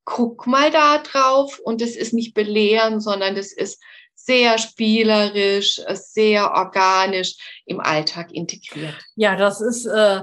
guck 0.04 0.46
mal 0.46 0.70
da 0.70 0.98
drauf 0.98 1.58
und 1.62 1.80
es 1.82 1.96
ist 1.96 2.12
nicht 2.12 2.34
belehren, 2.34 3.00
sondern 3.00 3.36
es 3.36 3.52
ist 3.52 3.82
sehr 4.14 4.58
spielerisch, 4.58 5.80
sehr 5.92 6.52
organisch 6.52 7.36
im 7.66 7.80
Alltag 7.80 8.32
integriert. 8.32 8.94
Ja, 9.16 9.36
das 9.36 9.60
ist 9.60 9.86
äh, 9.86 10.20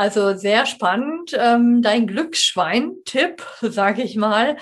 also 0.00 0.34
sehr 0.34 0.64
spannend. 0.64 1.36
Ähm, 1.38 1.82
dein 1.82 2.06
Glücksschwein-Tipp, 2.06 3.44
sage 3.60 4.00
ich 4.00 4.16
mal. 4.16 4.56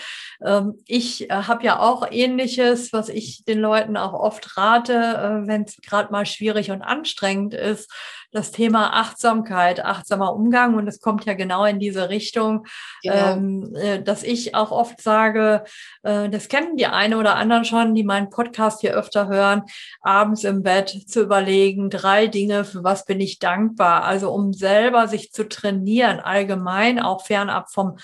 Ähm, 0.44 0.80
ich 0.84 1.30
äh, 1.30 1.32
habe 1.32 1.62
ja 1.64 1.78
auch 1.78 2.08
ähnliches, 2.10 2.92
was 2.92 3.08
ich 3.08 3.44
den 3.44 3.60
Leuten 3.60 3.96
auch 3.96 4.14
oft 4.14 4.56
rate, 4.56 4.94
äh, 4.94 5.46
wenn 5.46 5.62
es 5.62 5.76
gerade 5.76 6.10
mal 6.10 6.26
schwierig 6.26 6.72
und 6.72 6.82
anstrengend 6.82 7.54
ist 7.54 7.88
das 8.30 8.50
Thema 8.50 8.94
Achtsamkeit, 8.94 9.84
achtsamer 9.84 10.34
Umgang. 10.34 10.74
Und 10.74 10.86
es 10.86 11.00
kommt 11.00 11.24
ja 11.24 11.34
genau 11.34 11.64
in 11.64 11.78
diese 11.78 12.08
Richtung, 12.10 12.66
genau. 13.02 13.32
ähm, 13.32 13.74
äh, 13.76 14.02
dass 14.02 14.22
ich 14.22 14.54
auch 14.54 14.70
oft 14.70 15.00
sage, 15.00 15.64
äh, 16.02 16.28
das 16.28 16.48
kennen 16.48 16.76
die 16.76 16.86
eine 16.86 17.18
oder 17.18 17.36
anderen 17.36 17.64
schon, 17.64 17.94
die 17.94 18.04
meinen 18.04 18.30
Podcast 18.30 18.80
hier 18.80 18.94
öfter 18.94 19.28
hören, 19.28 19.62
abends 20.02 20.44
im 20.44 20.62
Bett 20.62 20.90
zu 21.06 21.22
überlegen, 21.22 21.90
drei 21.90 22.26
Dinge, 22.26 22.64
für 22.64 22.84
was 22.84 23.04
bin 23.04 23.20
ich 23.20 23.38
dankbar. 23.38 24.04
Also 24.04 24.30
um 24.30 24.52
selber 24.52 25.08
sich 25.08 25.32
zu 25.32 25.48
trainieren, 25.48 26.20
allgemein, 26.20 27.00
auch 27.00 27.24
fernab 27.24 27.70
vom 27.70 27.96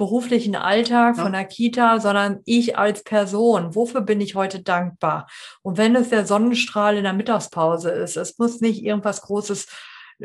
beruflichen 0.00 0.56
Alltag, 0.56 1.16
von 1.18 1.32
der 1.32 1.44
Kita, 1.44 2.00
sondern 2.00 2.40
ich 2.46 2.78
als 2.78 3.04
Person. 3.04 3.74
Wofür 3.74 4.00
bin 4.00 4.22
ich 4.22 4.34
heute 4.34 4.62
dankbar? 4.62 5.26
Und 5.60 5.76
wenn 5.76 5.94
es 5.94 6.08
der 6.08 6.24
Sonnenstrahl 6.24 6.96
in 6.96 7.04
der 7.04 7.12
Mittagspause 7.12 7.90
ist, 7.90 8.16
es 8.16 8.38
muss 8.38 8.62
nicht 8.62 8.82
irgendwas 8.82 9.20
Großes 9.20 9.66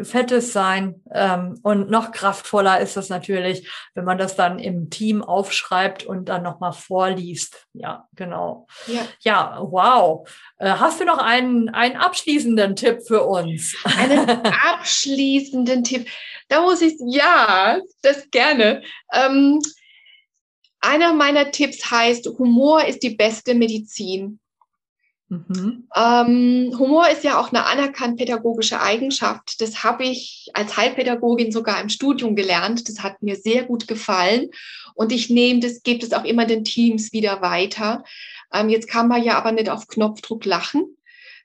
Fettes 0.04 0.54
sein. 0.54 1.02
Ähm, 1.14 1.60
und 1.64 1.90
noch 1.90 2.12
kraftvoller 2.12 2.80
ist 2.80 2.98
das 2.98 3.10
natürlich, 3.10 3.70
wenn 3.94 4.06
man 4.06 4.18
das 4.18 4.36
dann 4.36 4.60
im 4.60 4.90
Team 4.90 5.24
aufschreibt 5.24 6.04
und 6.06 6.30
dann 6.30 6.44
nochmal 6.44 6.74
vorliest. 6.74 7.68
Ja, 7.74 8.08
genau. 8.16 8.68
Ja, 8.88 9.02
ja 9.20 9.60
wow. 9.62 10.28
Äh, 10.58 10.70
hast 10.70 11.00
du 11.00 11.06
noch 11.06 11.20
einen, 11.20 11.70
einen 11.70 11.96
abschließenden 11.96 12.76
Tipp 12.76 13.00
für 13.08 13.24
uns? 13.24 13.76
Einen 13.84 14.30
abschließenden 14.74 15.84
Tipp. 15.84 16.08
Da 16.48 16.62
muss 16.62 16.82
ich, 16.82 16.96
ja, 17.06 17.80
das 18.02 18.30
gerne. 18.32 18.84
Ähm, 19.14 19.62
einer 20.82 21.14
meiner 21.14 21.52
Tipps 21.52 21.90
heißt, 21.90 22.28
Humor 22.38 22.86
ist 22.86 23.02
die 23.02 23.16
beste 23.16 23.56
Medizin. 23.56 24.40
Mhm. 25.28 25.88
Ähm, 25.96 26.76
Humor 26.78 27.10
ist 27.10 27.24
ja 27.24 27.40
auch 27.40 27.50
eine 27.50 27.66
anerkannte 27.66 28.26
pädagogische 28.26 28.80
Eigenschaft. 28.82 29.60
Das 29.60 29.84
habe 29.84 30.04
ich 30.04 30.50
als 30.54 30.78
Heilpädagogin 30.78 31.52
sogar 31.52 31.82
im 31.82 31.90
Studium 31.90 32.36
gelernt. 32.36 32.88
Das 32.88 33.02
hat 33.02 33.24
mir 33.24 33.36
sehr 33.36 33.64
gut 33.64 33.88
gefallen. 33.88 34.50
Und 34.94 35.12
ich 35.12 35.30
nehme 35.30 35.62
das, 35.62 35.82
gebe 35.82 36.06
es 36.06 36.14
auch 36.14 36.26
immer 36.26 36.46
den 36.46 36.64
Teams 36.64 37.12
wieder 37.12 37.42
weiter. 37.42 38.04
Ähm, 38.54 38.70
jetzt 38.70 38.88
kann 38.88 39.08
man 39.08 39.24
ja 39.24 39.38
aber 39.38 39.52
nicht 39.52 39.70
auf 39.70 39.88
Knopfdruck 39.88 40.46
lachen. 40.46 40.96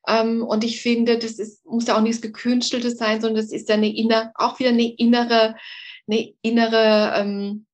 Ähm, 0.06 0.42
und 0.42 0.62
ich 0.62 0.80
finde, 0.82 1.18
das 1.18 1.32
ist, 1.32 1.64
muss 1.66 1.86
ja 1.86 1.96
auch 1.96 2.02
nichts 2.02 2.20
Gekünsteltes 2.20 2.98
sein, 2.98 3.20
sondern 3.20 3.42
das 3.42 3.52
ist 3.52 3.68
ja 3.68 3.76
eine 3.76 3.94
innere, 3.94 4.32
auch 4.34 4.58
wieder 4.58 4.70
eine 4.70 4.92
innere, 4.94 5.56
eine 6.06 6.32
innere 6.42 7.14
ähm, 7.16 7.66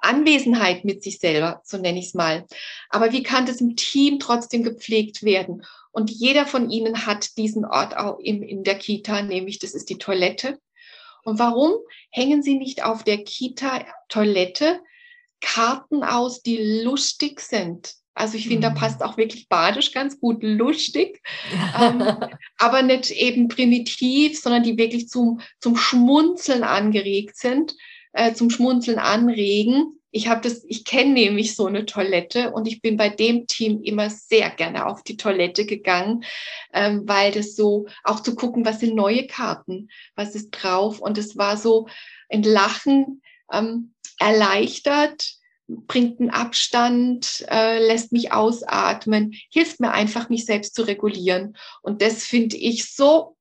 Anwesenheit 0.00 0.84
mit 0.84 1.02
sich 1.02 1.18
selber, 1.18 1.60
so 1.64 1.78
nenne 1.78 1.98
ich 1.98 2.06
es 2.06 2.14
mal. 2.14 2.46
Aber 2.88 3.12
wie 3.12 3.22
kann 3.22 3.46
das 3.46 3.60
im 3.60 3.76
Team 3.76 4.18
trotzdem 4.18 4.62
gepflegt 4.62 5.22
werden? 5.22 5.64
Und 5.92 6.10
jeder 6.10 6.46
von 6.46 6.70
Ihnen 6.70 7.06
hat 7.06 7.36
diesen 7.36 7.64
Ort 7.64 7.96
auch 7.96 8.18
in, 8.18 8.42
in 8.42 8.64
der 8.64 8.76
Kita, 8.76 9.22
nämlich 9.22 9.58
das 9.58 9.74
ist 9.74 9.90
die 9.90 9.98
Toilette. 9.98 10.58
Und 11.24 11.38
warum 11.38 11.72
hängen 12.10 12.42
Sie 12.42 12.56
nicht 12.56 12.84
auf 12.84 13.04
der 13.04 13.22
Kita-Toilette 13.24 14.80
Karten 15.40 16.02
aus, 16.02 16.42
die 16.42 16.82
lustig 16.82 17.40
sind? 17.40 17.94
Also 18.14 18.36
ich 18.36 18.48
finde, 18.48 18.68
da 18.68 18.70
mhm. 18.70 18.74
passt 18.74 19.02
auch 19.02 19.16
wirklich 19.16 19.48
badisch 19.48 19.92
ganz 19.92 20.20
gut 20.20 20.42
lustig, 20.42 21.22
ähm, 21.80 22.02
aber 22.58 22.82
nicht 22.82 23.10
eben 23.10 23.48
primitiv, 23.48 24.38
sondern 24.38 24.62
die 24.62 24.76
wirklich 24.76 25.08
zum, 25.08 25.40
zum 25.60 25.76
Schmunzeln 25.76 26.62
angeregt 26.64 27.36
sind 27.36 27.74
äh, 28.12 28.34
zum 28.34 28.50
Schmunzeln 28.50 28.98
anregen. 28.98 29.96
Ich 30.12 30.28
habe 30.28 30.40
das, 30.40 30.64
ich 30.64 30.84
kenne 30.84 31.12
nämlich 31.12 31.54
so 31.54 31.66
eine 31.66 31.86
Toilette 31.86 32.50
und 32.50 32.66
ich 32.66 32.82
bin 32.82 32.96
bei 32.96 33.08
dem 33.08 33.46
Team 33.46 33.80
immer 33.82 34.10
sehr 34.10 34.50
gerne 34.50 34.86
auf 34.86 35.04
die 35.04 35.16
Toilette 35.16 35.66
gegangen, 35.66 36.24
ähm, 36.72 37.02
weil 37.06 37.30
das 37.30 37.54
so 37.54 37.86
auch 38.02 38.20
zu 38.20 38.34
gucken, 38.34 38.64
was 38.64 38.80
sind 38.80 38.96
neue 38.96 39.26
Karten, 39.28 39.88
was 40.16 40.34
ist 40.34 40.50
drauf 40.50 41.00
und 41.00 41.16
es 41.16 41.36
war 41.36 41.56
so 41.56 41.86
ein 42.28 42.42
Lachen 42.42 43.22
ähm, 43.52 43.94
erleichtert, 44.18 45.34
bringt 45.68 46.20
einen 46.20 46.30
Abstand, 46.30 47.44
äh, 47.48 47.78
lässt 47.86 48.10
mich 48.12 48.32
ausatmen, 48.32 49.34
hilft 49.50 49.80
mir 49.80 49.92
einfach, 49.92 50.28
mich 50.28 50.44
selbst 50.44 50.74
zu 50.74 50.82
regulieren. 50.82 51.56
Und 51.82 52.02
das 52.02 52.24
finde 52.24 52.56
ich 52.56 52.92
so 52.92 53.36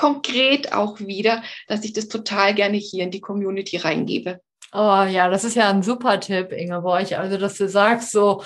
konkret 0.00 0.72
auch 0.72 0.98
wieder, 0.98 1.42
dass 1.68 1.84
ich 1.84 1.92
das 1.92 2.08
total 2.08 2.54
gerne 2.54 2.78
hier 2.78 3.04
in 3.04 3.10
die 3.10 3.20
Community 3.20 3.76
reingebe. 3.76 4.40
Oh 4.72 5.02
ja, 5.02 5.28
das 5.28 5.44
ist 5.44 5.56
ja 5.56 5.68
ein 5.68 5.82
super 5.82 6.18
Tipp, 6.20 6.52
Ingeborg. 6.52 7.12
Also, 7.12 7.36
dass 7.36 7.58
du 7.58 7.68
sagst, 7.68 8.10
so 8.10 8.42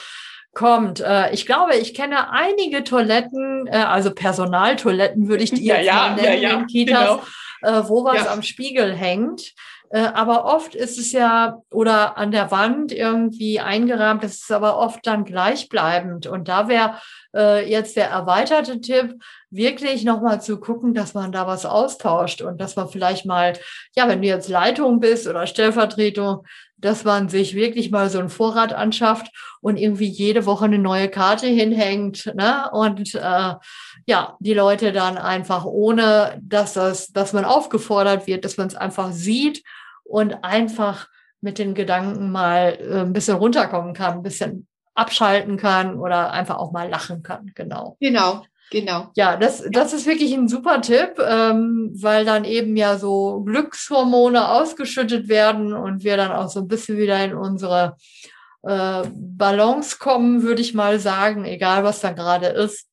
kommt. 0.52 0.98
Äh, 0.98 1.32
ich 1.32 1.46
glaube, 1.46 1.76
ich 1.76 1.94
kenne 1.94 2.32
einige 2.32 2.82
Toiletten, 2.82 3.68
äh, 3.68 3.76
also 3.76 4.12
Personaltoiletten 4.12 5.28
würde 5.28 5.44
ich 5.44 5.52
die 5.52 5.64
ja, 5.64 5.76
jetzt 5.76 5.86
ja, 5.86 6.14
nennen 6.16 6.42
ja, 6.42 6.50
ja, 6.50 6.58
in 6.58 6.66
Kitas, 6.66 7.20
genau. 7.60 7.78
äh, 7.78 7.88
wo 7.88 8.04
was 8.04 8.26
am 8.26 8.42
Spiegel 8.42 8.92
hängt. 8.92 9.52
Äh, 9.94 10.10
aber 10.12 10.44
oft 10.44 10.74
ist 10.74 10.98
es 10.98 11.12
ja 11.12 11.62
oder 11.70 12.18
an 12.18 12.32
der 12.32 12.50
Wand 12.50 12.90
irgendwie 12.90 13.60
eingerahmt, 13.60 14.24
das 14.24 14.34
ist 14.34 14.50
aber 14.50 14.76
oft 14.76 15.06
dann 15.06 15.24
gleichbleibend. 15.24 16.26
Und 16.26 16.48
da 16.48 16.66
wäre 16.66 16.96
äh, 17.32 17.70
jetzt 17.70 17.96
der 17.96 18.10
erweiterte 18.10 18.80
Tipp, 18.80 19.14
wirklich 19.50 20.02
nochmal 20.02 20.42
zu 20.42 20.58
gucken, 20.58 20.94
dass 20.94 21.14
man 21.14 21.30
da 21.30 21.46
was 21.46 21.64
austauscht 21.64 22.42
und 22.42 22.60
dass 22.60 22.74
man 22.74 22.88
vielleicht 22.88 23.24
mal, 23.24 23.52
ja, 23.94 24.08
wenn 24.08 24.20
du 24.20 24.26
jetzt 24.26 24.48
Leitung 24.48 24.98
bist 24.98 25.28
oder 25.28 25.46
Stellvertretung, 25.46 26.44
dass 26.76 27.04
man 27.04 27.28
sich 27.28 27.54
wirklich 27.54 27.92
mal 27.92 28.10
so 28.10 28.18
ein 28.18 28.30
Vorrat 28.30 28.72
anschafft 28.72 29.30
und 29.60 29.76
irgendwie 29.76 30.08
jede 30.08 30.44
Woche 30.44 30.64
eine 30.64 30.80
neue 30.80 31.08
Karte 31.08 31.46
hinhängt, 31.46 32.34
ne? 32.34 32.68
Und 32.72 33.14
äh, 33.14 33.54
ja, 34.06 34.36
die 34.40 34.54
Leute 34.54 34.90
dann 34.90 35.18
einfach 35.18 35.64
ohne, 35.64 36.36
dass 36.42 36.72
das, 36.72 37.12
dass 37.12 37.32
man 37.32 37.44
aufgefordert 37.44 38.26
wird, 38.26 38.44
dass 38.44 38.56
man 38.56 38.66
es 38.66 38.74
einfach 38.74 39.12
sieht 39.12 39.62
und 40.04 40.44
einfach 40.44 41.08
mit 41.40 41.58
den 41.58 41.74
Gedanken 41.74 42.30
mal 42.30 42.78
äh, 42.80 43.00
ein 43.00 43.12
bisschen 43.12 43.36
runterkommen 43.36 43.94
kann, 43.94 44.14
ein 44.14 44.22
bisschen 44.22 44.66
abschalten 44.94 45.56
kann 45.56 45.98
oder 45.98 46.32
einfach 46.32 46.56
auch 46.56 46.72
mal 46.72 46.88
lachen 46.88 47.22
kann. 47.22 47.50
Genau. 47.54 47.96
Genau. 48.00 48.44
Genau. 48.70 49.10
Ja, 49.14 49.36
das, 49.36 49.62
das 49.70 49.92
ist 49.92 50.06
wirklich 50.06 50.32
ein 50.32 50.48
super 50.48 50.80
Tipp, 50.80 51.18
ähm, 51.20 51.92
weil 51.94 52.24
dann 52.24 52.44
eben 52.44 52.76
ja 52.76 52.98
so 52.98 53.42
Glückshormone 53.42 54.48
ausgeschüttet 54.48 55.28
werden 55.28 55.74
und 55.74 56.02
wir 56.02 56.16
dann 56.16 56.32
auch 56.32 56.48
so 56.48 56.60
ein 56.60 56.68
bisschen 56.68 56.96
wieder 56.96 57.22
in 57.22 57.34
unsere 57.34 57.96
äh, 58.62 59.02
Balance 59.12 59.98
kommen, 59.98 60.42
würde 60.42 60.62
ich 60.62 60.74
mal 60.74 60.98
sagen, 60.98 61.44
egal 61.44 61.84
was 61.84 62.00
da 62.00 62.12
gerade 62.12 62.46
ist. 62.46 62.88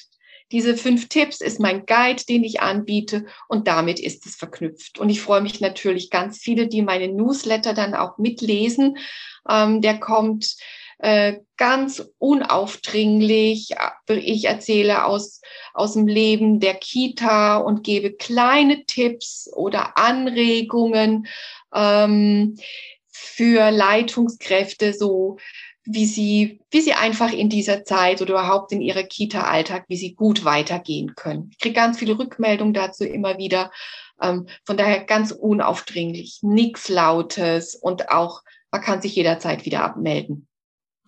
Diese 0.51 0.77
fünf 0.77 1.09
Tipps 1.09 1.41
ist 1.41 1.61
mein 1.61 1.87
Guide, 1.87 2.25
den 2.29 2.43
ich 2.43 2.61
anbiete 2.61 3.27
und 3.49 3.69
damit 3.69 4.01
ist 4.01 4.27
es 4.27 4.35
verknüpft. 4.35 4.99
Und 4.99 5.09
ich 5.09 5.21
freue 5.21 5.43
mich 5.43 5.61
natürlich 5.61 6.11
ganz 6.11 6.39
viele, 6.39 6.67
die 6.67 6.83
meine 6.83 7.07
Newsletter 7.07 7.75
dann 7.75 7.95
auch 7.95 8.19
mitlesen. 8.19 8.99
Ähm, 9.49 9.81
der 9.81 10.01
kommt 10.01 10.57
ganz 11.57 12.05
unaufdringlich. 12.19 13.75
Ich 14.09 14.45
erzähle 14.45 15.05
aus, 15.05 15.41
aus 15.73 15.95
dem 15.95 16.07
Leben 16.07 16.61
der 16.61 16.75
Kita 16.75 17.57
und 17.59 17.85
gebe 17.85 18.13
kleine 18.13 18.85
Tipps 18.85 19.51
oder 19.55 19.97
Anregungen 19.97 21.27
ähm, 21.75 22.57
für 23.11 23.71
Leitungskräfte, 23.71 24.93
so 24.93 25.39
wie 25.85 26.07
sie, 26.07 26.61
wie 26.71 26.83
sie 26.83 26.93
einfach 26.93 27.33
in 27.33 27.49
dieser 27.49 27.85
Zeit 27.85 28.21
oder 28.21 28.33
überhaupt 28.33 28.73
in 28.73 28.81
ihrer 28.81 29.03
Kita-Alltag, 29.03 29.85
wie 29.89 29.97
sie 29.97 30.15
gut 30.15 30.45
weitergehen 30.45 31.15
können. 31.15 31.49
Ich 31.53 31.59
kriege 31.59 31.75
ganz 31.75 31.99
viele 31.99 32.19
Rückmeldungen 32.19 32.75
dazu 32.75 33.05
immer 33.05 33.39
wieder. 33.39 33.71
Ähm, 34.21 34.47
von 34.67 34.77
daher 34.77 35.05
ganz 35.05 35.33
unaufdringlich, 35.33 36.41
nichts 36.43 36.89
Lautes 36.89 37.75
und 37.75 38.11
auch 38.11 38.43
man 38.71 38.83
kann 38.83 39.03
sich 39.03 39.17
jederzeit 39.17 39.65
wieder 39.65 39.83
abmelden. 39.83 40.47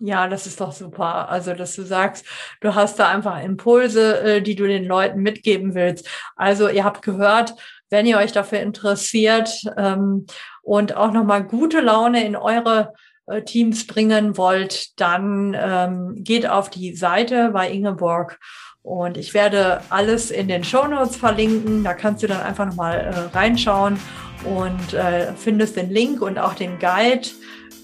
Ja, 0.05 0.27
das 0.27 0.47
ist 0.47 0.59
doch 0.59 0.73
super. 0.73 1.29
Also, 1.29 1.53
dass 1.53 1.77
du 1.77 1.83
sagst, 1.83 2.25
du 2.59 2.75
hast 2.75 2.99
da 2.99 3.07
einfach 3.07 3.41
Impulse, 3.41 4.19
äh, 4.19 4.41
die 4.41 4.55
du 4.55 4.67
den 4.67 4.83
Leuten 4.83 5.21
mitgeben 5.21 5.75
willst. 5.75 6.09
Also, 6.35 6.67
ihr 6.67 6.83
habt 6.83 7.03
gehört, 7.03 7.55
wenn 7.89 8.05
ihr 8.05 8.17
euch 8.17 8.33
dafür 8.33 8.59
interessiert 8.59 9.61
ähm, 9.77 10.25
und 10.61 10.97
auch 10.97 11.13
nochmal 11.13 11.45
gute 11.45 11.79
Laune 11.79 12.25
in 12.25 12.35
eure 12.35 12.91
äh, 13.27 13.43
Teams 13.43 13.87
bringen 13.87 14.35
wollt, 14.35 14.99
dann 14.99 15.55
ähm, 15.57 16.15
geht 16.17 16.49
auf 16.49 16.69
die 16.69 16.93
Seite 16.97 17.51
bei 17.53 17.71
Ingeborg 17.71 18.41
und 18.81 19.15
ich 19.15 19.33
werde 19.33 19.79
alles 19.89 20.31
in 20.31 20.49
den 20.49 20.65
Show 20.65 20.85
Notes 20.85 21.15
verlinken. 21.15 21.85
Da 21.85 21.93
kannst 21.93 22.21
du 22.23 22.27
dann 22.27 22.41
einfach 22.41 22.65
nochmal 22.65 22.99
äh, 22.99 23.37
reinschauen 23.37 23.97
und 24.45 24.93
äh, 24.93 25.33
findest 25.35 25.75
den 25.75 25.89
Link 25.89 26.21
und 26.21 26.39
auch 26.39 26.53
den 26.53 26.79
Guide 26.79 27.27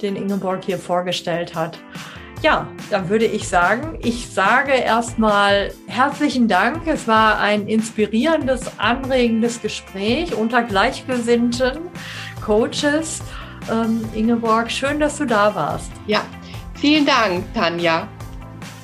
den 0.01 0.15
Ingeborg 0.15 0.63
hier 0.63 0.77
vorgestellt 0.77 1.55
hat. 1.55 1.77
Ja, 2.41 2.67
dann 2.89 3.09
würde 3.09 3.25
ich 3.25 3.49
sagen, 3.49 3.99
ich 4.01 4.29
sage 4.29 4.71
erstmal 4.71 5.73
herzlichen 5.87 6.47
Dank. 6.47 6.87
Es 6.87 7.05
war 7.05 7.39
ein 7.39 7.67
inspirierendes, 7.67 8.79
anregendes 8.79 9.61
Gespräch 9.61 10.33
unter 10.33 10.63
Gleichgesinnten, 10.63 11.79
Coaches. 12.41 13.21
Ähm, 13.69 14.05
Ingeborg, 14.15 14.71
schön, 14.71 15.01
dass 15.01 15.17
du 15.17 15.25
da 15.25 15.53
warst. 15.53 15.91
Ja, 16.07 16.21
vielen 16.75 17.05
Dank, 17.05 17.43
Tanja, 17.53 18.07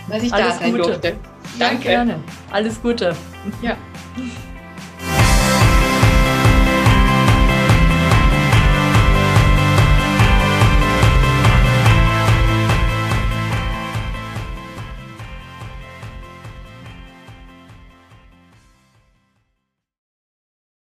dass 0.09 0.21
ich 0.21 0.33
Alles 0.33 0.47
da 0.47 0.59
sein 0.59 0.71
Gute. 0.71 0.83
durfte. 0.83 1.15
Danke. 1.57 1.85
Ja, 1.85 1.91
gerne. 1.91 2.19
Alles 2.51 2.81
Gute. 2.81 3.15
Ja. 3.61 3.77